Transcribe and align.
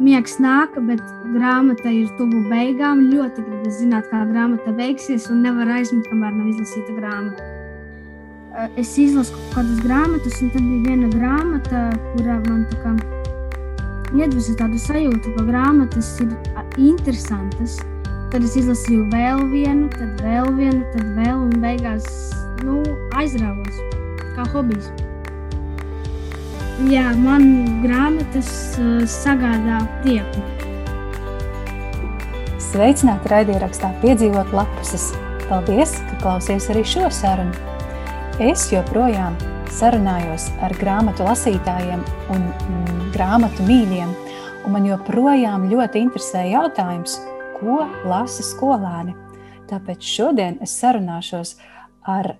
miegs 0.00 0.38
nāk, 0.40 0.74
bet 0.88 1.02
grāmata 1.34 1.92
ir 1.92 2.10
tuvu 2.18 2.42
beigām. 2.50 3.06
Ļoti 3.12 3.44
gribu 3.46 3.72
zināt, 3.76 4.08
kā 4.10 4.24
grāmata 4.28 4.72
beigsies, 4.76 5.28
un 5.32 5.44
nevar 5.44 5.70
aizmigt, 5.76 6.08
kamēr 6.10 6.36
nav 6.36 6.50
izlasīta 6.54 6.96
grāmata. 6.96 7.48
Eh, 8.50 8.80
es 8.82 8.96
izlasu 8.98 9.36
kaut 9.36 9.60
kādas 9.60 9.82
grāmatas, 9.84 10.40
un 10.42 10.50
tad 10.50 10.64
bija 10.66 10.88
viena 10.88 11.10
grāmata, 11.14 11.84
kurā 12.14 12.40
man 12.48 12.64
tā 12.72 12.80
kā 12.82 12.94
iedvesa 14.18 14.56
tādu 14.58 14.80
sajūtu, 14.82 15.36
ka 15.36 15.46
grāmatas 15.46 16.16
ir 16.24 16.34
interesantas. 16.80 17.78
Tad 18.30 18.46
es 18.46 18.56
izlasīju 18.58 19.06
vēl 19.10 19.44
vienu, 19.52 19.90
tad 19.94 20.22
vēl 20.24 20.50
vienu, 20.58 20.82
tad 20.94 21.14
vēl, 21.18 21.46
un 21.46 21.54
beigās 21.62 22.10
nu, 22.66 22.82
aizrāvos 23.18 23.78
kā 24.34 24.46
hobijs. 24.54 24.90
Jā, 26.88 27.10
man 27.12 27.42
grāmatas 27.82 28.48
uh, 28.80 29.02
sagādā 29.04 29.82
prieku. 30.00 30.40
Sveicināti 32.56 33.28
raidierakstā 33.28 33.90
piedzīvot 34.00 34.54
lapuses. 34.56 35.10
Paldies, 35.44 35.92
ka 36.08 36.16
klausies 36.22 36.70
arī 36.72 36.80
šo 36.88 37.10
sarunu. 37.12 37.52
Es 38.40 38.70
joprojām 38.72 39.36
sarunājos 39.68 40.46
ar 40.64 40.72
grāmatu 40.80 41.26
lasītājiem 41.28 42.00
un 42.32 42.48
mm, 42.48 43.04
grāmatu 43.12 43.68
mīļiem, 43.68 44.16
un 44.64 44.76
man 44.78 44.88
joprojām 44.88 45.68
ļoti 45.68 46.06
interesē 46.06 46.46
jautājums, 46.48 47.18
ko 47.58 47.82
lasa 48.08 48.46
skolēni. 48.46 49.12
Tāpēc 49.68 50.08
šodien 50.16 50.56
es 50.64 50.80
sarunāšos 50.80 51.58
ar 52.08 52.38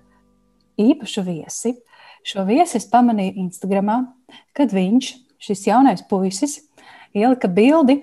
īpašu 0.81 1.27
viesi, 1.29 1.77
Šo 2.21 2.43
viesi 2.45 2.77
es 2.77 2.85
pamanīju 2.85 3.33
Instagramā, 3.41 3.95
kad 4.57 4.73
viņš, 4.75 5.11
šis 5.41 5.67
jaunais 5.67 6.03
puisis, 6.09 6.59
ielika 7.17 7.49
bildi, 7.51 8.01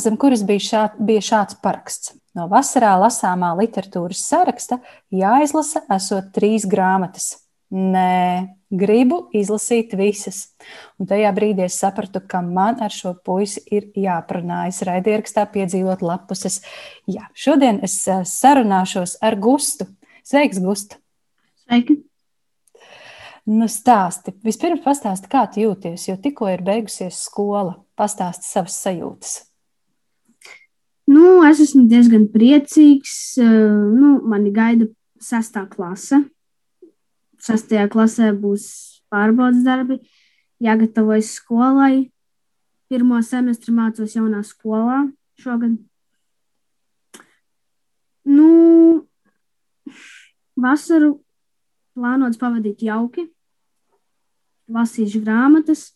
zem 0.00 0.16
kuras 0.20 0.44
bija, 0.46 0.64
šā, 0.64 0.84
bija 0.98 1.24
šāds 1.24 1.58
paraksts. 1.62 2.14
No 2.36 2.46
vasarā 2.50 2.92
lasāmā 3.00 3.50
literatūras 3.58 4.20
saraksta 4.22 4.78
jāizlasa 5.10 5.82
esot 5.96 6.30
trīs 6.36 6.68
grāmatas. 6.70 7.34
Nē, 7.68 8.48
gribu 8.72 9.26
izlasīt 9.36 9.92
visas. 9.98 10.54
Un 10.96 11.08
tajā 11.10 11.34
brīdī 11.36 11.66
es 11.66 11.76
sapratu, 11.82 12.22
ka 12.24 12.40
man 12.40 12.80
ar 12.84 12.94
šo 12.94 13.12
puisi 13.24 13.60
ir 13.74 13.90
jāprunājas 13.98 14.80
raidierakstā 14.88 15.44
piedzīvot 15.52 16.04
lapuses. 16.06 16.62
Jā, 17.10 17.28
šodien 17.36 17.82
es 17.84 18.00
sarunāšos 18.08 19.18
ar 19.20 19.36
Gustu. 19.36 19.90
Sveiks, 20.24 20.62
Gusta! 20.64 20.96
Sveiki! 21.66 22.07
Nu, 23.48 23.64
stāsti. 23.72 24.34
Vispirms 24.44 24.82
pastāsti, 24.84 25.28
kā 25.32 25.46
tu 25.48 25.62
jūties, 25.62 26.02
jo 26.10 26.18
tikko 26.20 26.50
ir 26.52 26.60
beigusies 26.66 27.16
skola. 27.24 27.78
Pastāsti 27.96 28.44
savas 28.44 28.74
sajūtas. 28.82 29.30
Nu, 31.08 31.38
es 31.48 31.62
esmu 31.64 31.86
diezgan 31.88 32.26
priecīgs. 32.28 33.38
Nu, 33.40 34.18
mani 34.28 34.52
gaida 34.52 34.90
sestā 35.24 35.62
klase. 35.70 36.26
Sestajā 37.40 37.86
klasē 37.88 38.34
būs 38.36 38.66
pārbaudas 39.08 39.64
darbi, 39.64 39.96
jāgatavojas 40.60 41.32
skolai. 41.38 42.10
Pirmo 42.92 43.22
semestri 43.24 43.72
mācos 43.72 44.18
jaunā 44.18 44.42
skolā 44.44 45.06
šogad. 45.40 45.78
Nu, 48.28 48.52
vasaru 50.60 51.14
plānots 51.96 52.36
pavadīt 52.40 52.84
jauki 52.84 53.30
lasīšu 54.72 55.22
grāmatas, 55.24 55.92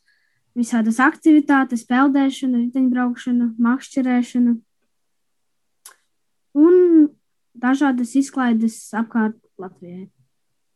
visādas 0.58 0.98
aktivitātes, 1.02 1.84
peldēšana, 1.88 2.64
riteņbraukšana, 2.66 3.52
makšķerēšana 3.62 4.56
un 6.58 7.08
dažādas 7.56 8.16
izklaides 8.18 8.76
apkārt 8.96 9.38
Latvijai. 9.60 10.10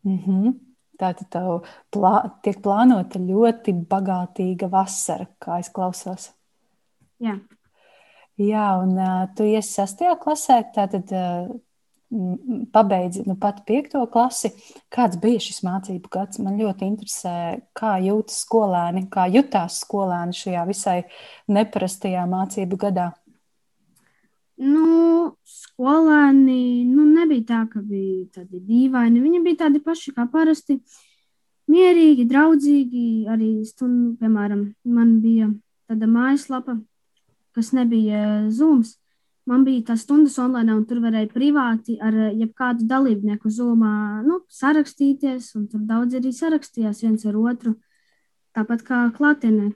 Mm 0.04 0.18
-hmm. 0.26 0.54
Tātad 0.96 1.28
tev 1.28 1.66
plā, 1.92 2.40
tiek 2.42 2.62
plānota 2.62 3.18
ļoti 3.20 3.74
bagātīga 3.90 4.70
vasara, 4.70 5.26
kā 5.38 5.58
es 5.58 5.68
klausos. 5.68 6.32
Jā. 7.20 7.38
Jā, 8.36 8.66
un 8.82 8.96
uh, 8.98 9.28
tu 9.36 9.44
iesi 9.44 9.72
sastajā 9.72 10.16
klasē, 10.20 10.62
tātad 10.74 11.12
uh, 11.12 11.60
pabeidzi 12.72 13.22
nu, 13.26 13.34
pat 13.40 13.62
piekto 13.66 14.04
klasi. 14.10 14.52
Kāds 14.92 15.18
bija 15.20 15.42
šis 15.42 15.62
mācību 15.66 16.10
gads? 16.12 16.40
Man 16.42 16.58
ļoti 16.60 16.86
interesē, 16.86 17.36
kā 17.76 17.96
jūtas 18.04 18.42
skolēni, 18.44 19.06
kā 19.10 19.26
jutās 19.32 19.80
skolēni 19.82 20.36
šajā 20.36 20.64
visai 20.68 20.98
neparastajā 21.50 22.26
mācību 22.30 22.78
gadā. 22.86 23.10
Nu, 24.56 25.36
skolēni 25.44 26.86
nu, 26.88 27.04
nebija 27.10 27.44
tā, 27.50 27.64
ka 27.72 27.82
bija 27.84 28.38
tādi 28.38 28.62
dīvaini. 28.64 29.20
Viņi 29.20 29.42
bija 29.44 29.64
tādi 29.66 29.82
paši 29.84 30.14
kā 30.16 30.28
parasti. 30.32 30.80
Mierīgi, 31.66 32.28
draudzīgi. 32.30 33.06
Arī 33.32 33.50
stundu, 33.66 34.14
piemēram, 34.20 34.68
man 34.86 35.18
bija 35.24 35.50
tāda 35.90 36.06
mājaslapa, 36.08 36.78
kas 37.56 37.74
nebija 37.74 38.46
zūms 38.54 38.94
man 39.50 39.64
bija 39.66 39.92
tās 39.92 40.04
stundas 40.04 40.36
online, 40.42 40.74
un 40.74 40.84
tur 40.88 41.00
varēja 41.04 41.30
privāti 41.32 41.96
ar 42.02 42.14
eh, 42.14 42.34
jebkādu 42.42 42.86
dalībnieku 42.90 43.50
zumā 43.52 44.22
nu, 44.26 44.40
sarakstīties. 44.52 45.52
Tur 45.70 45.86
daudz 45.88 46.18
arī 46.18 46.32
sarakstījās 46.34 47.02
viens 47.06 47.26
ar 47.28 47.38
otru, 47.40 47.76
tāpat 48.56 48.84
kā 48.86 49.02
klātienē. 49.16 49.72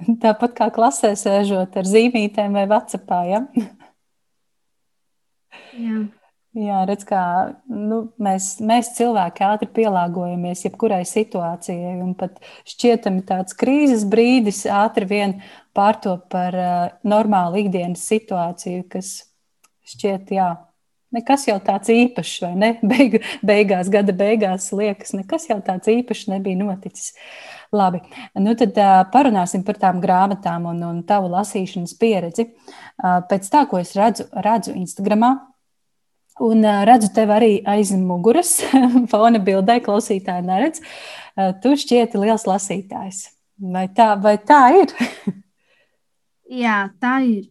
Tāpat 0.24 0.56
kā 0.56 0.70
klasē 0.74 1.12
sēžot 1.18 1.76
ar 1.76 1.88
zīmītēm 1.88 2.56
vai 2.56 2.66
vecapā. 2.70 3.20
Ja? 3.30 3.44
Jā. 5.76 6.06
Jā, 6.58 6.80
redz, 6.82 7.04
kā 7.06 7.22
nu, 7.70 8.00
mēs, 8.18 8.56
mēs 8.66 8.88
cilvēki 8.96 9.44
ātri 9.46 9.68
pielāgojamies 9.70 10.64
jebkurai 10.64 11.04
situācijai, 11.06 11.92
pat 12.18 12.40
šķietami 12.66 13.22
tāds 13.28 13.54
krīzes 13.54 14.02
brīdis 14.10 14.64
ātri 14.66 15.06
vien 15.06 15.36
pārtop 15.78 16.24
par 16.32 16.56
uh, 16.58 16.88
normālu 17.06 17.60
ikdienas 17.62 18.02
situāciju, 18.10 18.82
kas 18.90 19.12
šķiet, 19.92 20.32
jā, 20.34 20.48
nekas 21.14 21.46
jau 21.46 21.54
tāds 21.62 21.92
īpašs, 21.94 22.40
vai 22.42 22.50
ne? 22.58 22.72
Beig, 22.90 23.20
beigās, 23.46 23.92
gada 23.92 24.10
beigās 24.10 24.72
liekas, 24.74 25.14
nekas 25.14 25.46
jau 25.52 25.60
tāds 25.62 25.86
īpašs 25.92 26.26
nebija 26.32 26.58
noticis. 26.58 27.12
Labi, 27.70 28.00
nu 28.42 28.56
tad 28.58 28.74
uh, 28.74 28.96
parunāsim 29.14 29.62
par 29.62 29.78
tām 29.78 30.02
grāmatām 30.02 30.66
un, 30.72 30.82
un 30.82 30.98
tavu 31.06 31.30
lasīšanas 31.30 31.94
pieredzi. 32.02 32.48
Uh, 32.50 33.20
pēc 33.30 33.46
tā, 33.54 33.62
ko 33.70 33.78
es 33.78 33.94
redzu, 33.94 34.26
redzu 34.34 34.74
Instagramā, 34.74 35.36
Un 36.40 36.64
redzu 36.88 37.10
tevi 37.12 37.34
arī 37.36 37.50
aiz 37.68 37.90
muguras, 37.92 38.54
fona 39.12 39.40
bildē, 39.44 39.80
klausītāji 39.84 40.46
neredz. 40.46 40.80
Tu 41.60 41.76
šķieti 41.82 42.20
liels 42.20 42.46
lasītājs. 42.48 43.26
Vai 43.60 43.86
tā, 43.92 44.14
vai 44.20 44.38
tā 44.40 44.60
ir? 44.80 44.94
Jā, 46.62 46.82
tā 47.00 47.20
ir. 47.28 47.50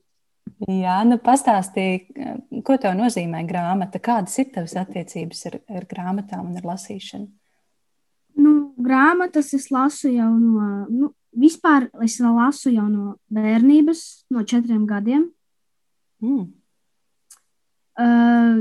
Jā, 0.68 0.98
nu 1.08 1.16
pastāstīji, 1.24 2.26
ko 2.68 2.76
tev 2.82 2.98
nozīmē 2.98 3.46
grāmata? 3.48 4.02
Kādas 4.04 4.34
ir 4.42 4.50
tavas 4.52 4.74
attiecības 4.82 5.46
ar, 5.48 5.60
ar 5.72 5.86
grāmatām 5.88 6.50
un 6.50 6.58
ar 6.60 6.66
lasīšanu? 6.74 7.30
Nu, 8.40 8.52
grāmatas 8.76 9.54
es 9.56 9.70
lasu 9.72 10.12
jau 10.12 10.28
no, 10.34 10.66
nu, 10.92 11.12
vispār 11.32 11.88
es 12.04 12.18
lasu 12.20 12.74
jau 12.74 12.90
no 12.92 13.14
bērnības, 13.32 14.04
no 14.36 14.44
četriem 14.48 14.84
gadiem. 14.90 15.30
Mm. 16.26 16.50
Uh, 18.00 18.60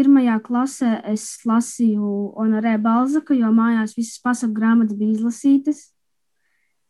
Pirmajā 0.00 0.38
klasē 0.40 0.90
es 1.12 1.26
lasīju 1.44 2.10
Honorē 2.38 2.78
Balzaku, 2.80 3.34
jo 3.36 3.50
mājās 3.52 3.92
visas 3.98 4.16
pasaku 4.24 4.54
grāmatas 4.56 4.96
bija 4.96 5.18
izlasītas. 5.18 5.90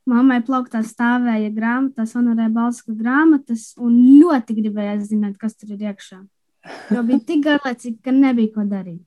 Mammai 0.07 0.39
plauktā 0.47 0.85
stāvēja 0.87 1.51
grāmatas, 1.57 2.15
Honorē 2.15 2.47
Balzaka 2.55 2.95
grāmatas, 2.95 3.73
un 3.83 3.97
ļoti 4.21 4.55
gribēja 4.61 5.01
zināt, 5.03 5.35
kas 5.43 5.59
tur 5.59 5.75
ir 5.75 5.83
iekšā. 5.91 6.21
Jo 6.95 7.03
bija 7.09 7.25
tik 7.27 7.43
garlaicīgi, 7.49 7.99
ka 8.05 8.15
nebija 8.15 8.55
ko 8.55 8.69
darīt. 8.71 9.03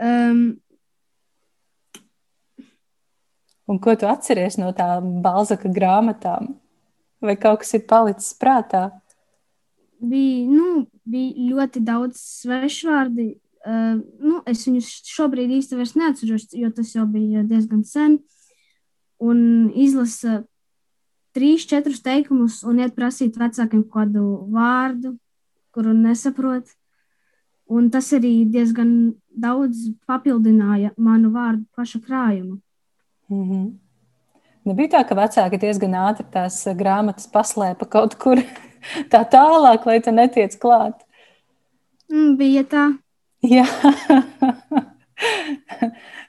Um, 0.00 0.42
un 3.68 3.80
ko 3.84 3.98
tu 4.00 4.08
atceries 4.08 4.56
no 4.60 4.72
tām 4.76 5.18
Balzaka 5.24 5.68
grāmatām? 5.76 6.54
Vai 7.20 7.36
kaut 7.36 7.66
kas 7.66 7.76
ir 7.76 7.84
palicis 7.88 8.32
prātā? 8.40 8.88
Bija, 10.00 10.46
nu, 10.50 10.86
bija 11.04 11.50
ļoti 11.50 11.82
daudz 11.84 12.20
svešvārdi. 12.42 13.34
Uh, 13.66 13.98
nu, 14.22 14.40
es 14.46 14.62
viņus 14.66 14.88
šobrīd 15.10 15.50
vairs 15.74 15.96
neatceros, 15.98 16.48
jo 16.54 16.70
tas 16.70 16.92
jau 16.94 17.06
bija 17.10 17.42
diezgan 17.42 17.82
sen. 17.84 18.20
Un 19.18 19.70
izlasa 19.74 20.44
trīs, 21.36 21.66
četrus 21.68 22.02
teikumus 22.04 22.62
un 22.64 22.80
iet 22.80 22.94
prasīt 22.96 23.36
vecākiem 23.40 23.84
kādu 23.92 24.46
vārdu, 24.52 25.16
kuru 25.74 25.94
nesaprot. 25.96 26.68
Un 27.66 27.90
tas 27.90 28.12
arī 28.14 28.44
diezgan 28.46 29.16
daudz 29.34 29.88
papildināja 30.06 30.92
manu 30.96 31.32
vārdu 31.34 31.66
paša 31.74 31.98
krājumu. 32.04 32.60
Mm 33.28 33.42
-hmm. 33.50 33.85
Nebija 34.66 34.96
tā, 34.96 35.02
ka 35.06 35.14
vecāki 35.14 35.60
diezgan 35.62 35.94
ātri 36.08 36.26
tās 36.34 36.58
grāmatas 36.74 37.28
paslēpa 37.30 37.86
kaut 37.90 38.16
kur 38.18 38.40
tā 39.12 39.22
tālāk, 39.30 39.86
lai 39.86 40.00
tu 40.02 40.14
netiec 40.14 40.56
klāt. 40.62 40.98
Mm, 42.10 42.32
bija 42.38 42.64
tā. 42.66 42.86
Jā. 43.46 43.66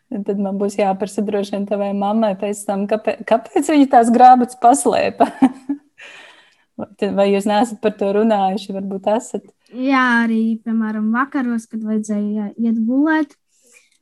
Tad 0.08 0.38
man 0.40 0.56
būs 0.60 0.78
jāprasa 0.80 1.24
droši 1.26 1.56
vien 1.56 1.66
tavai 1.68 1.90
mammai 1.98 2.32
pēc 2.40 2.62
tam, 2.68 2.86
kāpēc, 2.90 3.26
kāpēc 3.28 3.72
viņa 3.74 3.88
tās 3.92 4.12
grāmatas 4.14 4.60
paslēpa. 4.62 5.28
Vai 7.18 7.26
jūs 7.32 7.48
neesat 7.50 7.82
par 7.82 7.96
to 7.98 8.12
runājuši? 8.20 8.76
Varbūt 8.76 9.10
esat. 9.16 9.48
Jā, 9.74 10.04
arī, 10.24 10.60
piemēram, 10.64 11.10
vakaros, 11.16 11.66
kad 11.72 11.82
vajadzēja 11.84 12.52
iet 12.54 12.78
gulēt, 12.86 13.34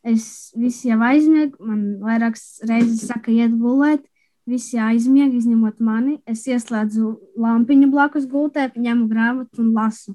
es 0.06 0.52
visi 0.60 0.92
jau 0.92 1.00
aizmiegu. 1.08 1.56
Man 1.64 2.04
vairākas 2.04 2.60
reizes 2.68 3.08
saka, 3.08 3.32
iet 3.32 3.56
gulēt. 3.56 4.04
Visi 4.46 4.78
aizmieg, 4.78 5.34
izņemot 5.34 5.80
mani. 5.82 6.20
Es 6.30 6.44
ieslēdzu 6.46 7.16
lampiņu 7.42 7.90
blakus 7.90 8.28
gultē, 8.30 8.68
ņemu 8.78 9.08
grāmatu 9.10 9.64
un 9.64 9.72
lasu. 9.74 10.14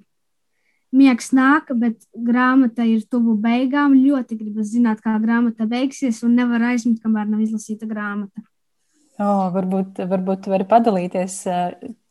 Miegs 0.95 1.31
nāk, 1.35 1.71
bet 1.79 2.07
grāmata 2.15 2.87
ir 2.87 3.03
tuvu 3.11 3.35
beigām. 3.43 3.97
Ļoti 3.99 4.39
gribu 4.39 4.63
zināt, 4.67 5.03
kā 5.03 5.17
grāmata 5.23 5.67
beigsies, 5.71 6.23
un 6.27 6.37
nevar 6.39 6.63
aizmigt, 6.71 7.03
kamēr 7.03 7.27
nav 7.31 7.43
izlasīta 7.43 7.91
grāmata. 7.91 8.43
Oh, 9.21 9.51
varbūt, 9.53 9.99
varbūt 10.09 10.47
vari 10.49 10.65
padalīties, 10.65 11.35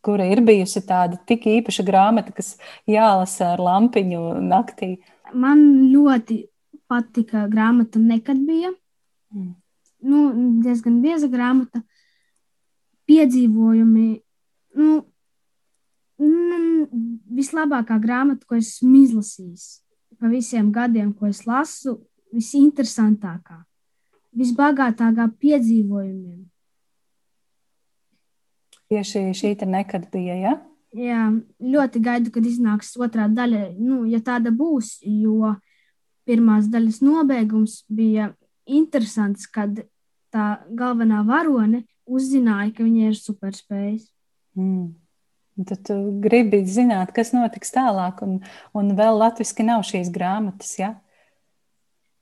kura 0.06 0.27
ir 0.30 0.44
bijusi 0.45 0.83
tāda 0.86 1.18
tik 1.27 1.48
īpaša 1.50 1.86
grāmata, 1.88 2.36
kas 2.36 2.54
jālasa 2.88 3.56
ar 3.56 3.63
lampiņu 3.63 4.25
naktī? 4.44 4.98
Man 5.33 5.63
ļoti 5.94 6.44
patika 6.89 7.48
grāmata 7.50 8.01
Nekad 8.01 8.44
bija. 8.45 8.74
Mm. 9.33 9.56
Nu, 10.00 10.19
diezgan 10.63 11.01
bieza 11.04 11.27
grāmata. 11.31 11.81
Piedzīvojumi. 13.09 14.07
Nu, 14.79 15.03
vislabākā 17.39 17.97
grāmata, 18.03 18.45
ko 18.47 18.57
esmu 18.59 19.03
izlasījis 19.03 19.69
pa 20.19 20.27
visiem 20.27 20.71
gadiem, 20.75 21.13
ko 21.15 21.29
es 21.29 21.45
lasu, 21.47 21.95
visinteresantākā, 22.35 23.61
visbagātākā 24.35 25.29
piedzīvojumiem. 25.39 26.41
Tieši 28.89 29.29
šī 29.38 29.53
te 29.61 29.69
nekad 29.69 30.09
bija, 30.11 30.35
ja? 30.35 30.53
Jā, 30.97 31.29
ļoti 31.61 32.01
gaidu, 32.01 32.33
kad 32.33 32.45
iznāks 32.50 32.95
otrā 32.97 33.27
daļa, 33.31 33.69
nu, 33.77 34.01
ja 34.09 34.19
tāda 34.25 34.51
būs, 34.51 34.97
jo 35.06 35.53
pirmās 36.27 36.67
daļas 36.73 37.00
nobeigums 37.06 37.83
bija 37.88 38.31
interesants, 38.65 39.45
kad 39.47 39.83
tā 40.33 40.47
galvenā 40.77 41.21
varone 41.25 41.85
uzzināja, 42.09 42.73
ka 42.75 42.85
viņai 42.85 43.11
ir 43.11 43.19
superspējas. 43.19 44.07
Mm. 44.57 44.89
Tad 45.67 45.83
tu 45.89 45.95
gribi 46.23 46.61
zināt, 46.63 47.11
kas 47.15 47.33
notiks 47.35 47.73
tālāk, 47.75 48.23
un, 48.23 48.39
un 48.77 48.95
vēl 48.95 49.19
latviešu 49.19 49.65
nav 49.67 49.83
šīs 49.88 50.11
grāmatas, 50.15 50.71
ja? 50.79 50.94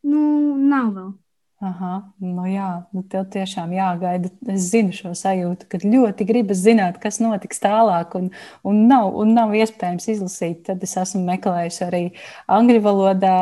Nu, 0.08 0.58
nav 0.58 0.92
vēl. 0.96 1.16
Aha, 1.58 2.12
nu 2.22 2.44
jā, 2.46 2.68
nu 2.94 3.02
tev 3.10 3.24
tiešām 3.34 3.72
jāgaida. 3.74 4.30
Es 4.54 4.68
zinu 4.70 4.94
šo 4.94 5.16
sajūtu, 5.18 5.66
ka 5.72 5.80
ļoti 5.82 6.28
gribas 6.30 6.60
zināt, 6.62 7.00
kas 7.02 7.18
notiks 7.18 7.64
tālāk, 7.64 8.14
un, 8.20 8.28
un, 8.62 8.84
nav, 8.90 9.10
un 9.18 9.34
nav 9.34 9.56
iespējams 9.58 10.06
izlasīt. 10.14 10.62
Tad 10.70 10.86
es 10.86 10.94
esmu 11.02 11.24
meklējis 11.26 11.82
arī 11.88 12.04
angļu 12.46 12.84
valodā 12.86 13.40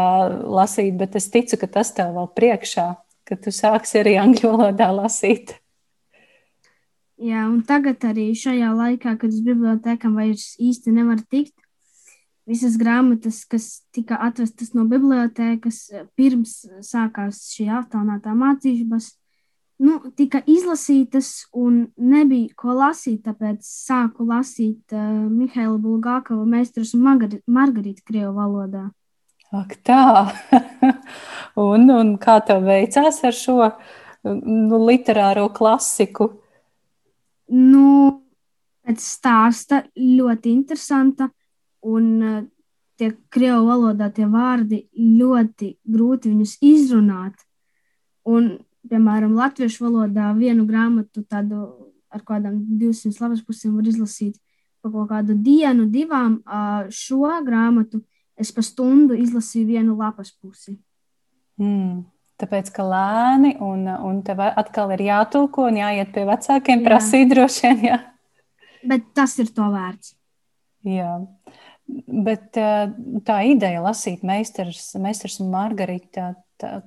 lasīt, 0.48 0.96
bet 1.02 1.20
es 1.20 1.28
ticu, 1.34 1.60
ka 1.60 1.68
tas 1.76 1.92
tev 1.98 2.16
vēl 2.16 2.32
priekšā, 2.40 2.88
ka 3.28 3.36
tu 3.36 3.52
sāksi 3.52 4.00
arī 4.06 4.16
angļu 4.24 4.54
valodā 4.54 4.88
lasīt. 4.96 5.58
Jā, 7.16 7.46
un 7.48 7.62
tagad 7.64 8.04
arī 8.04 8.34
šajā 8.36 8.74
laikā, 8.76 9.16
kad 9.22 9.32
uz 9.32 9.40
bibliotekām 9.44 10.18
vairs 10.20 10.56
īsti 10.60 10.92
nevar 10.92 11.22
tikt, 11.32 11.56
visas 12.46 12.76
grāmatas, 12.78 13.44
kas 13.48 13.86
tika 13.96 14.18
atrastas 14.22 14.74
no 14.76 14.84
bibliotēkas 14.90 15.80
pirms 16.20 16.66
sākās 16.84 17.46
šī 17.54 17.70
attālinātā 17.80 18.36
mācības, 18.36 19.14
nu, 19.80 19.98
tika 20.20 20.42
izlasītas 20.44 21.48
un 21.56 21.86
nebija 21.96 22.54
ko 22.60 22.76
lasīt. 22.78 23.24
Tāpēc 23.26 23.64
sāku 23.64 24.28
lasīt 24.28 24.96
uh, 24.96 25.26
Mihaila 25.32 25.80
Bulgākova 25.82 26.46
meistarus 26.48 26.94
un 26.98 27.08
Margarita 27.48 28.06
Krievu 28.06 28.36
valodā. 28.38 28.90
Ak, 29.56 29.78
tā! 29.88 30.36
un, 31.70 31.88
un 31.92 32.16
kā 32.20 32.42
tev 32.44 32.66
veicās 32.68 33.22
ar 33.24 33.36
šo 33.36 33.60
nu, 34.26 34.82
literāro 34.84 35.48
klasiku? 35.54 36.34
Nu, 37.54 37.88
pēc 38.86 39.02
stāsta 39.02 39.84
ļoti 39.98 40.54
interesanta. 40.54 41.30
Un 41.86 42.06
eh, 42.24 42.38
tie 42.98 43.12
krievu 43.30 43.68
valodā 43.68 44.10
tie 44.14 44.26
vārdi 44.30 44.86
ļoti 44.96 45.76
grūti 45.84 46.32
viņus 46.32 46.56
izrunāt. 46.66 47.36
Un, 48.26 48.56
piemēram, 48.90 49.36
latviešu 49.38 49.86
valodā 49.86 50.32
vienu 50.38 50.66
grāmatu 50.66 51.26
tādu 51.30 51.68
ar 52.16 52.24
kādām 52.26 52.62
200 52.80 53.22
lapas 53.22 53.44
pusēm 53.46 53.76
var 53.76 53.88
izlasīt 53.90 54.40
pa 54.82 54.92
kaut 54.94 55.10
kādu 55.10 55.36
dienu, 55.42 55.88
divām. 55.92 56.40
Šo 56.94 57.30
grāmatu 57.46 58.02
es 58.38 58.52
pa 58.54 58.64
stundu 58.66 59.18
izlasīju 59.18 59.72
vienu 59.74 59.98
lapas 59.98 60.32
pusi. 60.32 60.78
Mm. 61.60 62.04
Tāpēc, 62.42 62.70
ka 62.76 62.84
lēni, 62.84 63.54
un, 63.64 63.86
un 63.88 64.20
tev 64.28 64.42
atkal 64.46 64.92
ir 64.98 65.06
jātulko 65.06 65.70
un 65.70 65.80
jāiet 65.80 66.12
pie 66.16 66.26
vecākiem, 66.28 66.82
jā. 66.82 66.88
prasīt 66.88 67.30
droši 67.32 67.70
vien. 67.70 67.86
Jā. 67.94 68.00
Bet 68.86 69.06
tas 69.16 69.38
ir 69.40 69.54
to 69.56 69.70
vērts. 69.72 70.16
Jā. 70.86 71.14
Bet 72.28 72.58
tā 72.58 73.38
ideja 73.48 73.84
lasīt 73.86 74.26
meistars, 74.26 74.90
meistars 75.00 75.40
un 75.42 75.54
Margarita, 75.54 76.34
tā, 76.60 76.80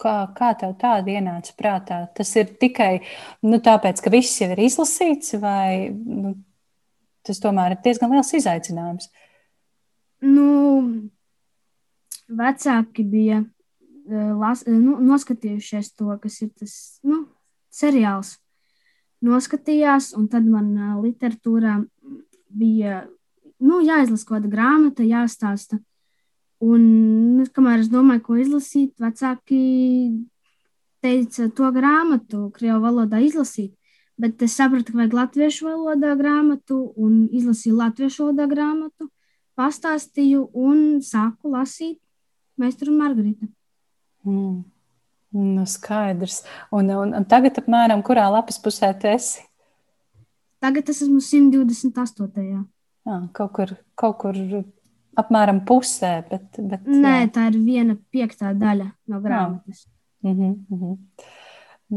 kā, 0.00 0.14
kā 0.36 0.50
tev 0.58 0.74
tāda 0.80 1.14
ienāca 1.14 1.54
prātā? 1.58 2.00
Tas 2.16 2.32
ir 2.38 2.52
tikai 2.60 2.92
nu, 3.46 3.60
tāpēc, 3.62 4.02
ka 4.02 4.12
viss 4.12 4.40
jau 4.42 4.50
ir 4.54 4.64
izlasīts, 4.66 5.36
vai 5.40 5.90
nu, 5.92 6.34
tas 7.26 7.40
tomēr 7.42 7.76
ir 7.76 7.82
diezgan 7.84 8.12
liels 8.14 8.34
izaicinājums? 8.36 9.10
Nu, 10.26 10.50
vecāki 12.28 13.06
bija 13.08 13.40
las, 14.10 14.64
nu, 14.66 14.98
noskatījušies 15.04 15.94
to, 15.98 16.10
kas 16.22 16.40
ir 16.44 16.50
tas 16.58 16.74
nu, 17.06 17.24
seriāls. 17.70 18.36
Noskatījās, 19.24 20.14
un 20.16 20.28
tad 20.32 20.46
man 20.48 20.72
eh, 20.76 20.92
literatūrā 21.04 21.76
bija 22.48 23.04
nu, 23.60 23.80
jāizlasa 23.84 24.26
kaut 24.26 24.38
kāda 24.38 24.52
grāmata, 24.52 25.04
jāstāsta. 25.04 25.80
Un, 26.60 26.82
nu, 27.38 27.46
kamēr 27.56 27.84
es 27.84 27.90
domāju, 27.92 28.24
ko 28.24 28.38
izlasīt, 28.40 28.94
vecāki 29.00 29.60
teica 31.04 31.48
to 31.56 31.68
grāmatu, 31.72 32.48
krievu 32.56 32.80
valodā 32.84 33.20
izlasīt. 33.24 33.72
Bet 34.20 34.42
es 34.44 34.58
sapratu, 34.58 34.92
ka 34.92 35.00
vajag 35.00 35.16
latviešu 35.16 35.68
valodā 35.68 36.12
grāmatu, 36.18 36.82
un 37.00 37.22
izlasīju 37.32 37.78
latviešu 37.78 38.26
valodā 38.26 38.48
grāmatu, 38.50 39.08
pastāstīju 39.56 40.50
un 40.56 41.00
sāku 41.04 41.54
lasīt 41.54 42.00
Meistaru 42.60 42.92
Margaritu. 42.96 43.48
Mm. 44.26 44.64
Nu, 45.30 45.66
skaidrs. 45.66 46.42
Un, 46.74 46.90
un, 46.90 47.14
un 47.14 47.26
tagad, 47.30 47.60
apmēram, 47.62 48.02
kurā 48.02 48.26
lapas 48.34 48.58
pusē 48.62 48.90
tu 48.98 49.06
esi? 49.10 49.44
Tagad 50.60 50.90
es 50.90 51.04
esmu 51.04 51.20
128. 51.22 52.64
Jā, 53.06 53.18
kaut 53.36 53.52
kur, 53.56 53.72
kaut 53.98 54.18
kur 54.20 54.40
apmēram 55.20 55.62
pusē. 55.68 56.16
Bet, 56.28 56.58
bet, 56.58 56.84
Nē, 56.84 57.14
jā. 57.22 57.30
tā 57.36 57.46
ir 57.52 57.60
viena 57.62 57.96
piektā 58.12 58.50
daļa 58.58 58.90
no 59.10 59.22
grāmatas. 59.22 59.86
Mm 60.22 60.34
-hmm, 60.34 60.56
mm 60.68 60.80
-hmm. 60.80 60.98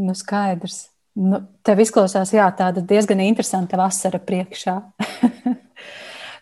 Nu, 0.06 0.13
skaidrs. 0.15 0.89
Nu, 1.15 1.42
tev 1.63 1.80
izklausās, 1.80 2.34
jā, 2.34 2.56
tāda 2.58 2.82
diezgan 2.82 3.20
interesanta 3.20 3.77
vasara 3.77 4.20
priekšā. 4.20 4.82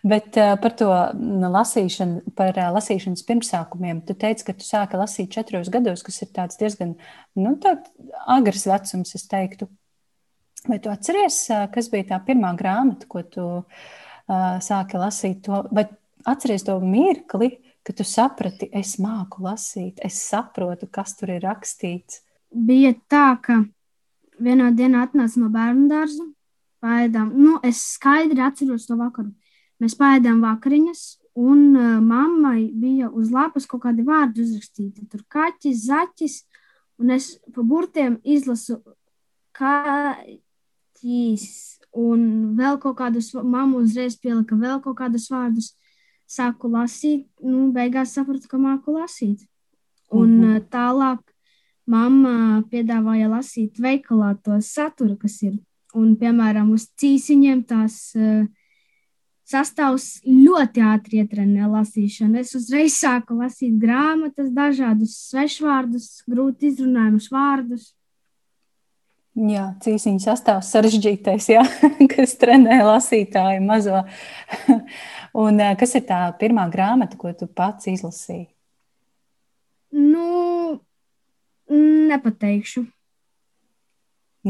Bet 0.02 0.34
uh, 0.34 0.56
par 0.58 0.72
to 0.74 0.88
nu, 1.14 1.46
lasīšanu, 1.54 2.32
par 2.34 2.56
uh, 2.58 2.72
lasīšanas 2.74 3.22
pirmsākumiem. 3.26 4.00
Tu 4.06 4.16
teici, 4.18 4.46
ka 4.48 4.54
tu 4.58 4.66
sāki 4.66 4.98
lasīt 4.98 5.30
četros 5.30 5.70
gados, 5.70 6.02
kas 6.02 6.24
ir 6.24 6.32
diezgan 6.58 6.96
nu, 7.38 7.54
agrs 8.26 8.66
vecums, 8.66 9.14
es 9.14 9.28
teiktu. 9.30 9.70
Vai 10.66 10.78
tu 10.82 10.90
atceries, 10.90 11.44
uh, 11.50 11.68
kas 11.70 11.90
bija 11.92 12.08
tā 12.10 12.18
pirmā 12.26 12.50
grāmata, 12.58 13.06
ko 13.10 13.22
tu 13.22 13.44
uh, 13.62 14.56
sāki 14.62 14.98
lasīt 14.98 15.44
to, 15.46 15.62
vai 15.70 15.86
atceries 16.26 16.66
to 16.66 16.80
mirkli, 16.82 17.52
kad 17.86 17.98
tu 17.98 18.06
saprati, 18.06 18.68
es 18.74 18.96
māku 19.02 19.42
lasīt, 19.46 20.02
es 20.02 20.18
saprotu, 20.22 20.88
kas 20.90 21.14
tur 21.18 21.34
ir 21.34 21.42
rakstīts. 21.46 22.22
Bija 22.50 22.92
tā, 23.10 23.26
ka 23.42 23.60
vienā 24.42 24.70
dienā 24.76 25.06
atnāca 25.06 25.40
no 25.42 25.50
bērnu 25.52 25.86
dārza, 25.90 26.26
pēdām, 26.82 27.30
nu, 27.38 27.56
es 27.66 27.82
skaidri 27.94 28.42
atceros 28.42 28.86
to 28.90 28.98
vakaru. 28.98 29.30
Mēs 29.82 29.98
pēdām 29.98 30.40
vakariņas, 30.44 31.02
un 31.42 31.62
uh, 31.74 31.98
mammai 31.98 32.70
bija 32.70 33.10
uz 33.10 33.32
lapas 33.34 33.66
kaut 33.66 33.82
kādi 33.86 34.06
vārdi 34.06 34.44
uzrakstīti. 34.44 35.08
Tur 35.10 35.24
kaķis, 35.32 35.86
zaķis, 35.88 36.38
un 37.02 37.10
es 37.16 37.34
pa 37.54 37.64
burtiem 37.66 38.20
izlasu, 38.22 38.78
kā 39.56 39.80
puķis 41.02 41.80
un 41.92 42.54
vēl 42.56 42.78
kaut 42.80 42.96
kādus, 42.96 43.32
mamma 43.34 43.78
uzreiz 43.82 44.16
pielika 44.16 44.54
vēl 44.56 44.80
kaut 44.82 44.96
kādus 44.98 45.28
vārdus. 45.30 45.76
Sāku 46.26 46.70
lasīt, 46.70 47.26
nu, 47.42 47.72
beigās 47.72 48.14
sapratu, 48.14 48.48
ka 48.48 48.56
māku 48.56 48.94
lasīt. 48.96 49.46
Un 50.10 50.38
mm 50.38 50.44
-hmm. 50.44 50.68
tālāk 50.70 51.20
mamma 51.86 52.62
piedāvāja 52.70 53.28
lasīt 53.28 53.78
veikalā 53.78 54.38
to 54.42 54.60
saturu, 54.60 55.16
kas 55.16 55.42
ir. 55.42 55.58
Un, 55.94 56.16
piemēram, 56.16 56.70
uz 56.72 56.88
cīsiņiem 56.96 57.66
tās 57.66 58.14
uh, 58.16 58.46
sastāvs 59.52 60.06
ļoti 60.26 60.82
ātri 60.84 61.22
ietrenē 61.22 61.68
lasīšanu. 61.70 62.40
Es 62.40 62.54
uzreiz 62.58 62.96
sāku 62.98 63.38
lasīt 63.38 63.78
grāmatas, 63.80 64.50
dažādus 64.54 65.16
svešvārdus, 65.30 66.08
grūti 66.28 66.72
izrunājumus 66.72 67.28
vārdus. 67.32 67.90
Jā, 69.32 69.70
cīsiņu 69.80 70.20
sastāvs 70.20 70.68
sarežģītais, 70.74 71.46
jā, 71.54 71.62
kas 72.12 72.34
trenē 72.40 72.82
lasītāju 72.84 73.62
mazo. 73.64 74.02
Un 75.44 75.60
eh, 75.64 75.72
kas 75.80 75.94
ir 75.96 76.04
tā 76.08 76.26
pirmā 76.40 76.66
grāmata, 76.72 77.16
ko 77.16 77.32
tu 77.32 77.48
pats 77.48 77.88
izlasīji? 77.88 78.50
Nu, 79.96 80.80
nepateikšu. 82.12 82.84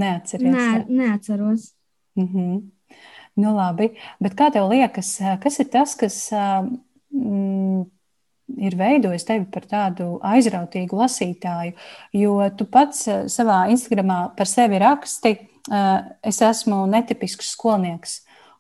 Neatceries. 0.03 0.55
Nē, 0.55 0.85
neatceros. 0.89 1.75
Mm 2.17 2.27
-hmm. 2.27 2.61
Nu, 3.41 3.55
labi, 3.57 3.95
bet 4.21 4.35
kā 4.37 4.51
tev 4.53 4.69
liekas, 4.69 5.15
kas 5.41 5.57
ir 5.63 5.69
tas, 5.73 5.95
kas 5.97 6.17
mm, 6.33 7.87
ir 8.61 8.77
veidojis 8.77 9.25
tevi 9.25 9.47
par 9.53 9.65
tādu 9.71 10.19
aizrautīgu 10.29 10.99
lasītāju? 11.01 11.73
Jo 12.19 12.37
tu 12.59 12.69
pats 12.69 13.07
savā 13.33 13.63
Instagramā 13.73 14.27
par 14.37 14.51
sevi 14.51 14.83
raksti, 14.83 15.37
es 16.29 16.43
esmu 16.45 16.85
netipisks 16.93 17.55
skolnieks. 17.55 18.19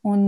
Un, 0.09 0.25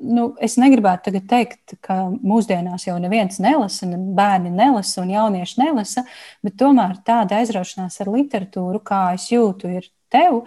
nu, 0.00 0.26
es 0.42 0.58
negribētu 0.60 1.06
tagad 1.08 1.30
teikt, 1.30 1.76
ka 1.84 2.00
mūsdienās 2.10 2.88
jau 2.88 2.98
neviens 3.00 3.38
nelasa, 3.42 3.86
ne 3.88 4.00
bērni 4.16 4.50
nelasa 4.52 5.04
un 5.04 5.14
jaunieši 5.14 5.62
nelasa, 5.62 6.02
bet 6.44 6.58
tomēr 6.60 6.98
tāda 7.06 7.40
aizraušanās 7.40 8.02
ar 8.02 8.12
literatūru, 8.12 8.82
kā 8.84 9.08
es 9.16 9.30
jūtu, 9.30 9.70
ir 9.78 9.90
tev, 10.12 10.44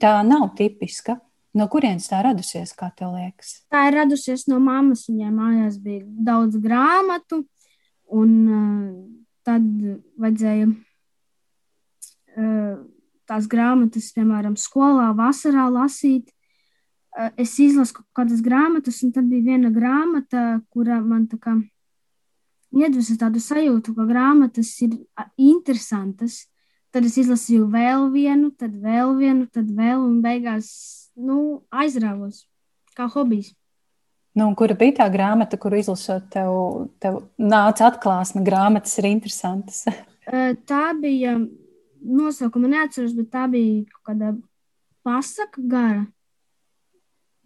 tā 0.00 0.18
nav 0.26 0.54
tipiska. 0.58 1.20
No 1.56 1.64
kurienes 1.72 2.08
tā 2.10 2.20
radusies, 2.24 2.74
kā 2.76 2.90
tev 2.96 3.14
liekas? 3.16 3.62
Tā 3.72 3.86
ir 3.88 3.96
radusies 3.96 4.46
no 4.50 4.58
mammas. 4.60 5.06
Viņai 5.08 5.30
mājās 5.32 5.78
bija 5.80 6.04
daudz 6.04 6.58
grāmatu, 6.60 7.40
un 8.12 8.34
uh, 8.48 8.90
tad 9.48 9.64
vajadzēja 10.20 10.66
uh, 12.36 12.74
tās 13.28 13.48
grāmatas, 13.48 14.12
piemēram, 14.16 14.56
skolā, 14.60 15.08
vasarā 15.16 15.68
lasīt. 15.72 16.28
Uh, 17.16 17.30
es 17.40 17.56
izlasu 17.64 17.94
kaut 17.96 18.10
kādas 18.20 18.44
grāmatas, 18.44 19.00
un 19.06 19.16
tad 19.16 19.24
bija 19.32 19.54
viena 19.54 19.72
grāmata, 19.72 20.60
kura 20.68 21.00
man 21.00 21.26
tā 21.32 21.40
kā 21.40 21.56
iedvesa 22.76 23.16
tādu 23.24 23.40
sajūtu, 23.40 23.96
ka 23.96 24.04
grāmatas 24.08 24.70
ir 24.84 24.98
interesantas. 25.40 26.44
Tad 26.94 27.04
es 27.04 27.18
izlasīju 27.20 27.66
vēl 27.68 28.08
vienu, 28.14 28.50
tad 28.56 28.72
vēl 28.80 29.14
vienu, 29.18 29.46
tad 29.52 29.68
vēl, 29.68 30.00
un 30.00 30.22
beigās 30.24 30.68
nu, 31.18 31.60
aizrāvos 31.68 32.46
kā 32.96 33.08
hobijs. 33.12 33.52
Nu, 34.38 34.48
kura 34.56 34.76
bija 34.78 35.00
tā 35.00 35.08
grāmata, 35.12 35.58
kuru 35.60 35.80
izlasot, 35.80 36.28
tev, 36.32 36.52
tev 37.02 37.22
nāca 37.40 37.88
atklāsme, 37.90 38.44
grāmatas 38.46 38.94
ir 39.00 39.08
interesantas? 39.10 39.84
tā 40.70 40.84
bija 41.00 41.34
nosaukuma, 42.04 42.70
neatceros, 42.70 43.16
bet 43.18 43.30
tā 43.32 43.46
bija 43.50 43.84
kaut 43.92 44.12
kāda 44.12 44.32
pasaka 45.04 45.60
gara. 45.60 46.06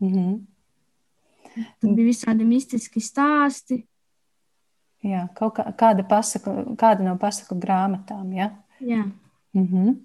Mm 0.02 0.14
-hmm. 0.14 0.40
Tur 1.80 1.94
bija 1.94 2.06
visādi 2.06 2.44
mistiski 2.44 3.00
stāsti. 3.00 3.82
Jā, 5.02 5.28
kaut 5.34 5.56
kā, 5.56 5.66
kāda, 5.76 6.04
pasaku, 6.08 6.50
kāda 6.78 7.02
no 7.02 7.16
pasaku 7.18 7.54
grāmatām. 7.54 8.32
Ja? 8.37 8.50
Jā. 8.80 9.04
Mm 9.54 9.66
-hmm. 9.66 9.97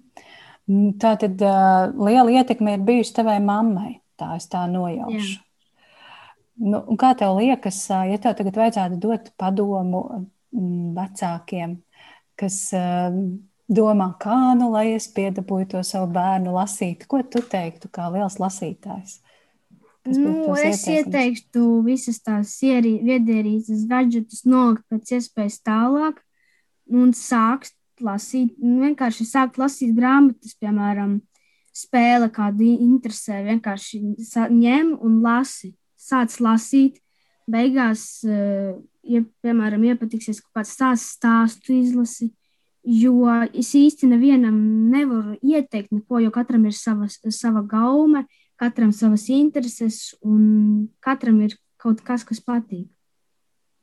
Mm, 0.68 0.92
tā 1.00 1.16
tad 1.16 1.40
uh, 1.40 2.06
liela 2.06 2.30
ietekme 2.30 2.74
ir 2.74 2.80
bijusi 2.84 3.14
tavai 3.16 3.40
mammai. 3.40 4.00
Tā 4.20 4.36
es 4.36 4.48
tā 4.50 4.66
nojaušu. 4.68 5.40
Nu, 6.58 6.82
kā 6.98 7.14
tev 7.14 7.36
liekas, 7.38 7.86
ja 7.88 8.18
tev 8.18 8.34
tagad 8.34 8.56
vajadzētu 8.56 8.98
dot 8.98 9.30
padomu 9.38 10.26
vecākiem, 10.96 11.76
kas 12.36 12.72
uh, 12.74 13.14
domā, 13.68 14.10
kā 14.20 14.54
nu 14.58 14.70
lai 14.72 14.88
es 14.96 15.06
piedabūju 15.14 15.68
to 15.74 15.82
savu 15.86 16.10
bērnu 16.12 16.52
lasīt, 16.56 17.06
ko 17.06 17.22
tu 17.22 17.44
teiktu 17.44 17.88
kā 17.92 18.08
liels 18.12 18.40
lasītājs? 18.42 19.20
Nu, 20.08 20.54
es 20.56 20.86
ieteiktu 20.88 21.82
visas 21.84 22.20
tās 22.24 22.54
viedierīces 22.62 23.84
gadgetus 23.90 24.44
nolikt 24.48 24.86
pēc 24.88 25.18
iespējas 25.18 25.60
tālāk 25.66 26.22
un 26.88 27.12
sākt 27.12 27.74
lasīt, 28.04 28.54
nu, 28.62 28.80
vienkārši 28.86 29.26
sākt 29.28 29.58
lasīt 29.60 29.94
grāmatas, 29.96 30.54
piemēram, 30.60 31.18
spēle, 31.78 32.30
kādu 32.34 32.66
interesē. 32.66 33.42
Vienkārši 33.46 34.00
ņem 34.54 34.94
un 35.04 35.20
lasi. 35.24 35.74
Sāc 35.98 36.36
lasīt, 36.40 37.00
beigās, 37.50 38.24
eh, 38.24 38.74
ja, 39.02 39.22
piemēram, 39.44 39.84
iepatiksies 39.90 40.40
kaut 40.44 40.60
kāds 40.60 40.74
stāsts, 40.76 41.16
stāstu 41.18 41.74
izlasi. 41.74 42.32
Jo 42.88 43.26
es 43.52 43.74
īsti 43.74 44.08
nevienam 44.08 44.56
nevaru 44.90 45.36
ieteikt 45.42 45.90
neko, 45.92 46.22
jo 46.22 46.30
katram 46.32 46.64
ir 46.66 46.72
sava, 46.72 47.08
sava 47.08 47.60
gaume, 47.66 48.24
katram 48.56 48.92
savas 48.92 49.28
intereses, 49.28 50.14
un 50.24 50.88
katram 51.04 51.42
ir 51.42 51.58
kaut 51.76 52.00
kas, 52.06 52.24
kas 52.24 52.40
patīk. 52.40 52.88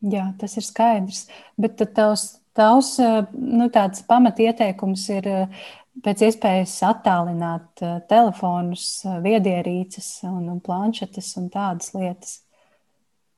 Jā, 0.02 0.34
tas 0.40 0.58
ir 0.58 0.66
skaidrs. 0.66 1.26
Bet 1.58 1.78
tad 1.78 1.94
tavs 1.98 2.40
Tavs 2.56 3.00
eh, 3.04 3.24
nu, 3.36 3.68
pamatieteikums 4.08 5.10
ir 5.12 5.28
eh, 5.28 5.64
pēc 6.06 6.24
iespējas 6.30 6.76
attālināt 6.88 7.84
eh, 7.84 7.98
telefonus, 8.10 9.04
viedierīces 9.24 10.22
un, 10.30 10.46
un 10.54 10.62
planšetes 10.64 11.34
un 11.42 11.50
tādas 11.52 11.92
lietas. 11.98 12.38